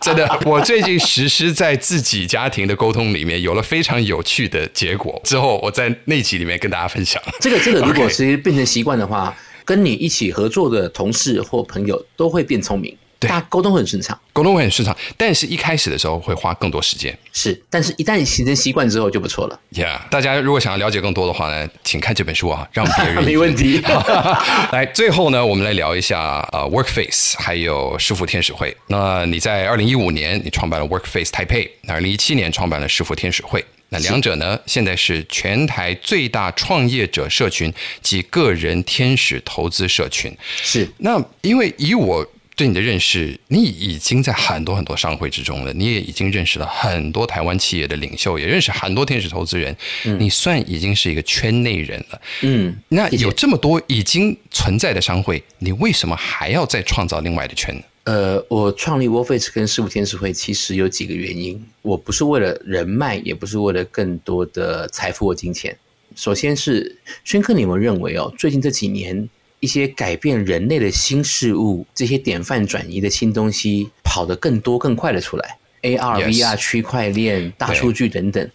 [0.00, 5.20] 真的，我最近实施在自己家庭的沟通里面，有了非常有趣的结果。
[5.24, 7.22] 之后我在那集里面跟大家分享。
[7.38, 14.96] 这个这个， 如果其实变成习惯的话，跟你一起合作的同事或朋友都会变聪明，大家沟通很顺畅，沟通会很顺畅。
[15.16, 17.60] 但是一开始的时候会花更多时间，是。
[17.68, 19.58] 但是一旦形成习惯之后就不错了。
[19.72, 23.82] Yeah，大家如果想要了解更多的话呢，请看这本书啊，让别人 没问题。
[24.70, 28.76] 来，最后呢，我们来聊一下呃，Workface 还有师傅天使会。
[28.86, 33.64] 那你在二零一五年你创办了 Workface Taipei，，二零一七年创办了师傅天使会。
[33.90, 34.58] 那两者呢？
[34.66, 37.72] 现在是全台最大创业者社群
[38.02, 40.30] 及个人天使投资社群。
[40.62, 40.86] 是。
[40.98, 49.74] 那因为以我对你的认识，你已经在很多很多商会之中了，你也已经认识了很多台湾企业的领袖，也认识很多天使投资人。
[50.04, 50.18] 嗯。
[50.20, 52.20] 你算已经是一个圈内人了。
[52.42, 52.76] 嗯。
[52.88, 57.82] 那有这么多已经存在的商会，你为什么还要再创造另外的圈呢？
[58.08, 61.62] 呃，我创立 Wolface 跟师傅天使会，其实有几个原因。
[61.82, 65.76] 我不是为了人脉，也不是为了更多的财富或金钱。
[66.16, 69.28] 首先是轩克，你们认为哦，最近这几年
[69.60, 78.50] 一些改变人类的新事物，这些典范转移的新东西，跑得更多更快的出来，AR、VR、区块链、大数据等等，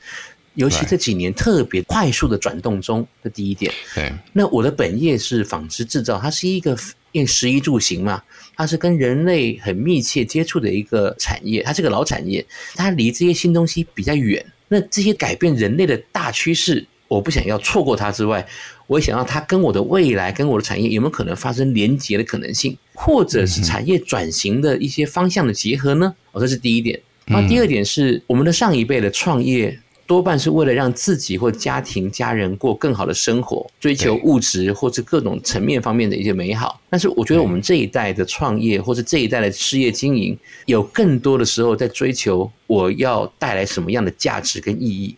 [0.56, 3.08] 尤其这几年特别快速的转动中。
[3.24, 3.72] 这第一点。
[3.94, 4.12] 对。
[4.32, 6.76] 那我的本业是纺织制造，它是一个
[7.12, 8.24] 因食衣住行嘛。
[8.56, 12.46] 它是跟人类很密切接触的一个产业，它是个老产业，
[12.76, 14.46] 它离这些新东西比较远。
[14.68, 18.46] 那这些改变人类的大趋势，我不想要错过它之外，
[18.88, 26.16] 我也想要它跟我的未来、跟我的产业有没有可能发生连结的可能性，或者是产业转型的一些方向的结合呢？
[26.32, 27.00] 哦，这是第一点。
[27.26, 29.80] 那第二点是我们的上一辈的创业。
[30.06, 36.80] 多半是为了让自己或家庭家人过更好的生活，追求物质或者各种层面方面的一些美好。
[36.90, 45.16] 但是，我觉得我们这一代的创业或者这一代的事业经营，有更多的时候在追求我要带来什么样的价值跟意义。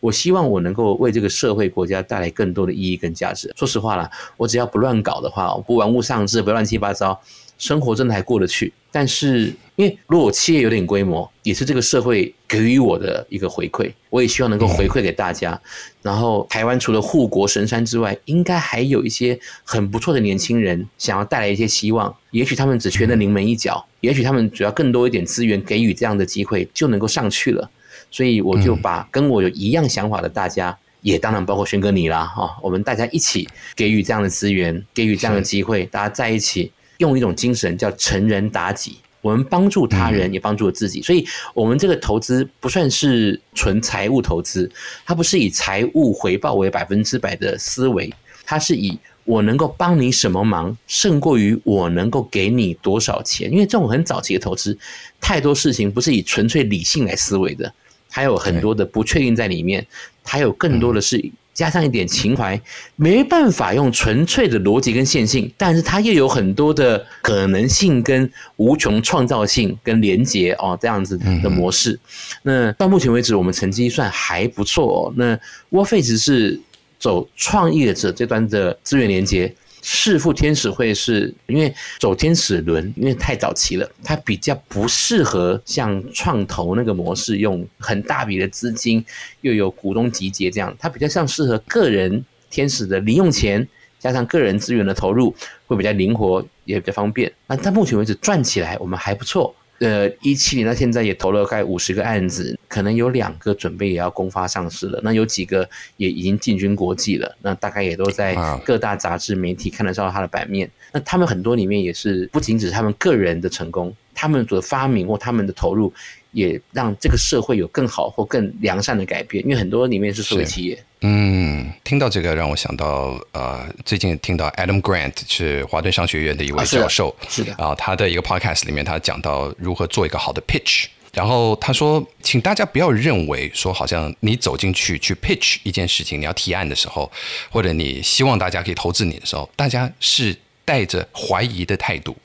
[0.00, 3.52] 我希望我能够为这个社会、国家带来更多的意义跟价值。
[3.56, 7.20] 说实话啦，我只要不乱搞的话，不玩物丧志，不乱七八糟，
[7.58, 8.72] 生活真的还过得去。
[8.90, 15.60] 但是，因为如果我企业有点规模，也是这个社会给予我的一个回馈，我也希望能够回馈给大家。
[16.00, 22.12] 然后，台湾除了护国神山之外，应该还有一些很不错的年轻人，想要带来一些希望。
[22.30, 27.70] 也许他们只缺那临门一脚，也许他们只要更多一点资源，给予这样的机会，就能够上去了。
[28.10, 33.46] 所以，我就把跟我有一样想法的大家，也当然包括轩哥你啦，哈，我们大家一起
[33.76, 36.72] 给予这样的资源，给予这样的机会，大家在一起。
[36.98, 44.70] 用一种精神叫成人达己，我们帮助他人也帮助了自己，所以我们这个投资不算是纯财务投资，
[45.04, 48.12] 它不是以财务回报为百分之百的思维，
[48.44, 53.50] 它是以我能够帮你什么忙，胜过于我能够给你多少钱。
[53.50, 54.76] 因为这种很早期的投资，
[55.20, 57.72] 太多事情不是以纯粹理性来思维的，
[58.10, 59.86] 还有很多的不确定在里面，
[60.24, 61.30] 还有更多的是。
[61.58, 62.60] 加上一点情怀，
[62.94, 71.98] 没办法用纯粹的逻辑跟线性，但是它又有很多的可能性跟无穷创造性跟连接哦，这样子的模式。
[72.42, 75.12] 那到目前为止，我们成绩算还不错哦。
[75.16, 75.36] 那
[75.72, 76.60] Warface 是
[76.96, 79.52] 走创业者这端的资源连接。
[79.90, 89.02] 弑父天使会是因为走天使轮，因为太早期了，它比较不适合像创投那个模式，用很大笔的资金，
[89.40, 93.66] 又有股东集结这样，它比较像适合个人天使的零用钱，
[93.98, 95.34] 加上个人资源的投入，
[95.66, 97.32] 会比较灵活，也比较方便。
[97.46, 99.54] 那到目前为止赚起来，我们还不错。
[99.80, 110.68] 呃，一七年到现在也投了快五十个案子，可能有两个准备也要公发上市了，那有几个也已经进军国际了，那大概也都在各大杂志媒体看得到它的版面。
[110.92, 115.92] 那他们很多里面也是不仅只是他们个人的成功，他们的发明或他们的投入。
[116.32, 120.78] 也让这个社会有更好或更良善的改变，因为很多里面是社会企业。
[121.00, 137.10] 嗯，听到这个让我想到，呃，最近听到 Adam Grant 是华顿商学院的一位教授，是的啊，他的一个 podcast 里面他讲到如何做一个好的 pitch，然后他说，请大家不要认为说好像你走进去去 pitch 一件事情，你要提案的时候，
[137.48, 142.16] 或者你希望大家可以投资你的时候，大家是带着怀疑的态度。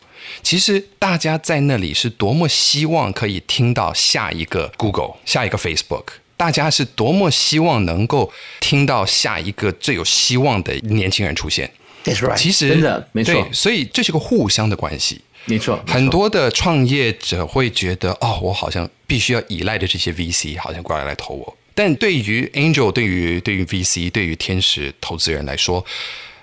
[0.41, 6.05] 其实大家在那里是多么希望可以听到下一个 Google、下一个 Facebook，
[6.37, 11.71] 大家是多么希望能够听到下一个最有希望的年轻人出现。
[12.35, 15.21] 其实真的没错，所以这是个互相的关系。
[15.45, 21.57] 没错，很多的创业者会觉得，哦，我好像必须要依赖的这些 VC，好像过来来投我。
[21.73, 25.83] 但对于 Angel、对于对于 VC、对于天使投资人来说，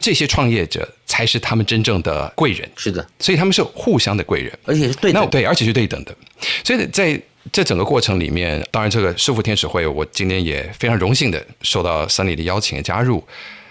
[0.00, 6.16] 这些创业者才是他们真正的贵人，是的，所以他们是互相的贵人，而且是对等，对，而且是对等的。
[6.64, 7.20] 所以在
[7.52, 13.22] 这整个过程里面，当然这个师傅天使会，我今天也非常荣幸的受到 Sunny 的邀请加入，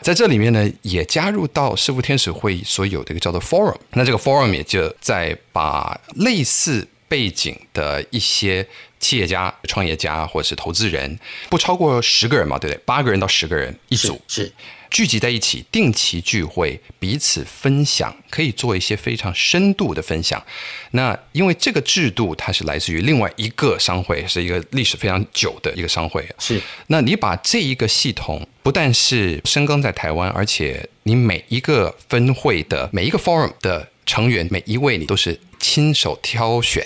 [0.01, 8.67] 在这里面呢，也加入到师傅天使会所有的一个叫做 Forum，那这个 Forum 也就在把类似背景的一些
[8.99, 11.19] 企业家、创业家或者是投资人，
[11.49, 12.81] 不超过十个人嘛，对不对？
[12.85, 14.21] 八个人到十个人一组。
[14.27, 14.51] 是。
[14.89, 20.43] 聚集在一起，定期聚会，彼此分享，可以做一些非常深度的分享。
[20.91, 26.27] 那因为这个制度，它是来自于另外一个商会，是一个历史非常久的一个商会。
[26.39, 36.85] 是，那你把这一个系统，不但是深耕在台湾，而且你每一个分会的每一个 forum 的成员，每一位你都是亲手挑选。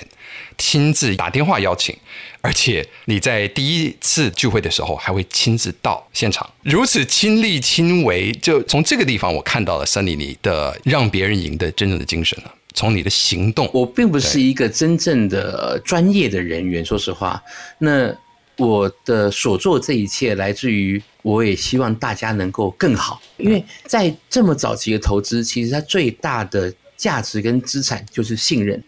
[0.55, 1.97] 亲自打电话邀请，
[2.43, 12.53] 而且你在第一次聚会的时候还会亲自到现场，如此亲力亲为，就从这个地方我看到了森尼你的让别人赢的真正的精神了。
[12.73, 17.41] 从你的行动，我并不是一个真正的专业的人员，说实话，
[17.77, 18.13] 那
[18.57, 28.83] 我的所做这一切来自于，我也希望大家能够更好，因为在这么早期的投资，其实它最大的价值跟资产就是信任。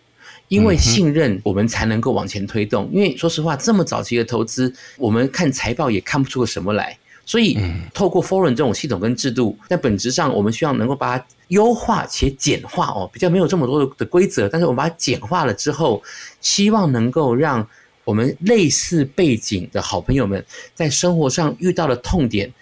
[0.47, 2.89] 因为信任，我们才能够往前推动。
[2.91, 6.97] 因为说实话，这么早期的投资，我们看财报也看不出个什么来。
[7.25, 7.57] 所以，
[7.91, 14.47] 透过 Forum 这种系统跟制度，在本质上，我们希望能够把它优化且简化哦，比较没有这么多的的规则。
[14.47, 16.03] 但是，我们把它简化了之后，
[16.39, 17.67] 希望能够让
[18.03, 22.53] 我们类似背景的好朋友们，在生活上遇到的痛点。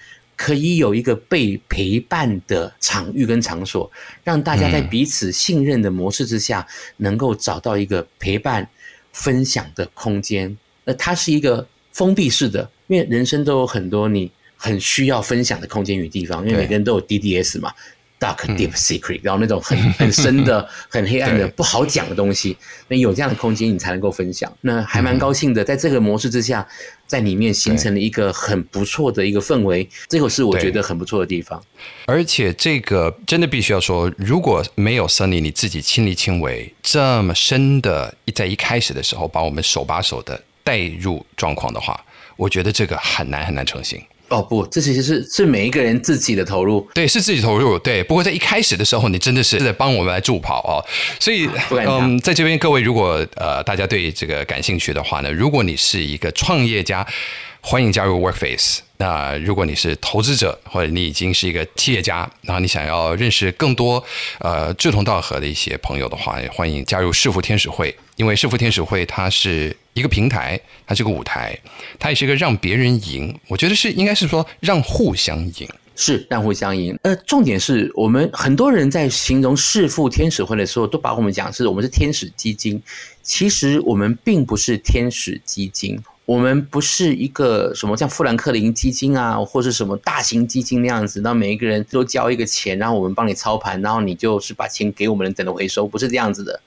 [0.44, 3.90] 可以有一个被陪伴的场域跟场所，
[4.26, 6.68] 让大家在彼此信任的模式之下，
[6.98, 8.68] 能够找到一个陪伴、
[9.14, 10.58] 分享的空间。
[10.84, 17.72] 那它是一个封闭式的，因为人生都有很多你很需要分享的空间与地方，因为每个人都有 DDS 嘛。
[18.20, 22.56] dark deep secret，、然后那种很很深的、 很黑暗的、不好讲的东西。
[22.88, 24.50] 那有这样的空间，你才能够分享。
[24.62, 26.66] 那还蛮高兴的，在这个模式之下，
[27.06, 31.64] 在里面形成了一个很不错的一个氛围，这个是我觉得很不错的地方。
[32.06, 42.04] 而且这个真的必须要说，如果没有 Sunny 你自己亲力亲为这么深的，在一开始的时候把我们手把手的带入状况的话，
[42.36, 44.02] 我觉得这个很难很难成型。
[44.34, 46.88] 哦不，这其实是是每一个人自己的投入。
[46.94, 47.78] 对，是自己投入。
[47.80, 50.84] 对，不过在一开始的时候，你真的是在帮我们来助跑哦。
[51.20, 57.06] 所以嗯，在这边各位，如果呃大家对这个感兴趣的话呢，如果你是一个创业家，
[57.62, 58.80] 欢迎加入 Workface。
[59.04, 64.02] 那如果你是投资者，或者你已经是一个企业家，然后你想要认识更多
[64.40, 67.94] 呃志同道合的一些朋友的话，也欢迎加入市府天使会。
[68.16, 71.60] 因为市府天使会它是一个平台，它是个舞台，
[72.00, 73.38] 它也是一个让别人赢。
[73.50, 75.68] 我觉得是应该是说让互相赢。
[75.98, 76.98] 是让互相赢。
[77.04, 82.82] 呃，重点是我们很多人在形容弑父天使会的时候，都把我们讲是我们是天使基金。
[83.22, 96.60] 其实我们并不是天使基金，我们不是一个什么像富兰克林基金啊，或是什么大型基金那样子，那每一个人都交一个钱，然后我们帮你操盘，然后你就是把钱给我们等着回收，不是这样子的。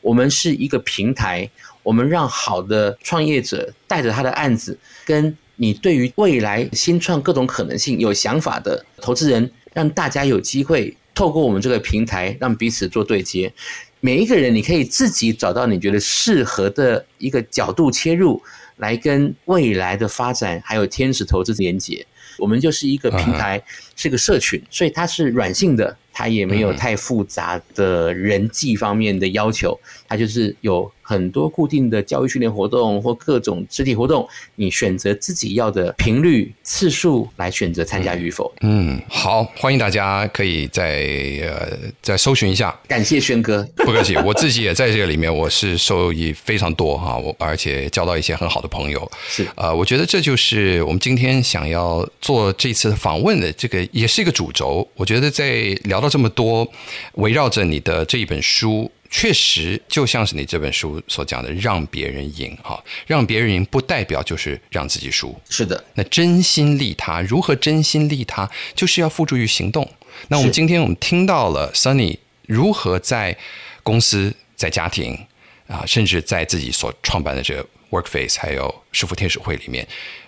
[0.00, 1.48] 我们是一个平台，
[1.82, 13.52] 我们让好的创业者带着他的案子，跟你对于未来新创各种可能性有想法的投资人，让大家有机会透过我们这个平台，让彼此做对接。
[14.00, 18.42] 每一个人，你可以自己找到你觉得适合的一个角度切入，
[18.76, 22.06] 来跟未来的发展还有天使投资连接。
[22.36, 23.62] 我们就是一个平台，
[23.94, 34.26] 是个社群，所以它是软性的，它也没有太复杂的人际方面的要求，它就是有很多固定的教育训练活动或各种肢体活动，
[34.56, 38.50] 你选择自己要的频率、次数来选择参加与否。
[38.62, 41.04] 嗯，好，欢迎大家可以再
[41.42, 42.74] 呃再搜寻一下。
[42.88, 49.10] 感谢轩哥，不客气，我自己也在这个里面，我是受益非常多哈，我而且交到一些很好的朋友。
[49.28, 54.88] 是呃，我觉得这就是我们今天想要做这次的访问的这个，也是一个主轴。
[54.94, 56.66] 我觉得在聊到这么多，
[57.16, 58.90] 围绕着你的这一本书。
[59.16, 65.40] 确实，就像是你这本书所讲的，让别人赢哈，让别人赢不代表就是让自己输。
[65.48, 69.88] 是的，那真心利他，如何真心利他，就是要付诸于行动。
[70.26, 73.38] 那我们今天我们听到了 Sunny 如何在
[73.84, 75.16] 公司、在家庭
[75.68, 79.86] 啊，甚至在自己所创办的这个 Workface，还有师傅天使会里面，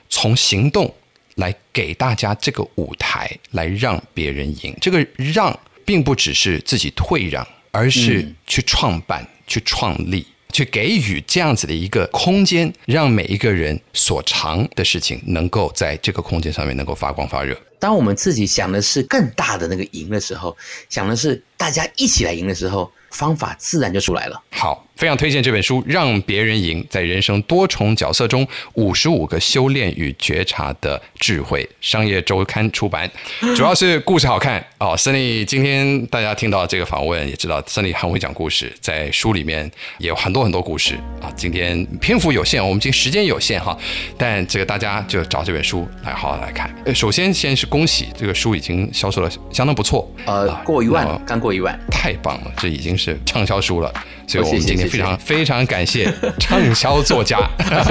[0.08, 0.94] 从行动
[1.34, 4.76] 来给大家这个舞台，来让别人赢。
[4.80, 7.44] 这个让并不只是自己退让，
[7.76, 10.26] 而是去创办、去创立。
[10.52, 17.54] 去给予这样子的一个空间，让每一个人所长的事情能够在这个空间上面能够发光发热。
[17.78, 20.56] 当我们自己想的是更大的那个赢的时候，
[20.88, 24.42] 想的是大家一起来赢的时候，方法自然就出来了。
[24.50, 33.10] 好，非常推荐这本书《让别人赢：在人生多重角色中五十五个修炼与觉察的智慧》，商业周刊出版。
[33.54, 34.96] 主要是故事好看哦。
[34.96, 41.30] 森利今天大家听到这个访问，也知道森利很会讲故事，在书里面也有很多很多故事啊。
[41.36, 43.76] 今天篇幅有限，我们今天时间有限哈，
[44.16, 46.74] 但这个大家就找这本书来好好来看。
[46.86, 51.78] 呃，首先先是恭喜这个书已经销售了相当不错，呃啊，过一万刚过一万。
[51.90, 53.92] 太棒了，这已经是畅销书了，
[54.26, 54.98] 所以我们哦谢谢谢。
[54.98, 57.38] 谢今天非常非常感谢畅销作家、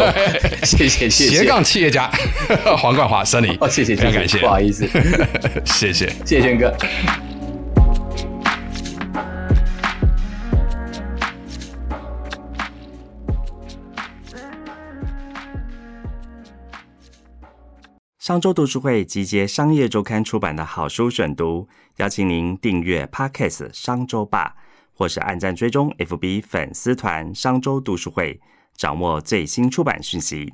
[0.63, 1.25] 谢谢谢谢。
[1.27, 2.09] 斜杠企业家。
[2.77, 4.87] 黄冠华 Sunny，哦，谢谢谢谢，非常感谢，不好意思，
[5.65, 6.07] 谢谢。
[6.25, 6.75] 谢谢轩哥。
[18.17, 21.67] 商周读书会集结商业周刊出版的好书选读，
[21.97, 24.55] 邀请您订阅 Podcast 商周吧，
[24.95, 28.39] 或是按赞追踪 FB 粉丝团商周读书会，
[28.75, 30.51] 掌握最新出版讯息。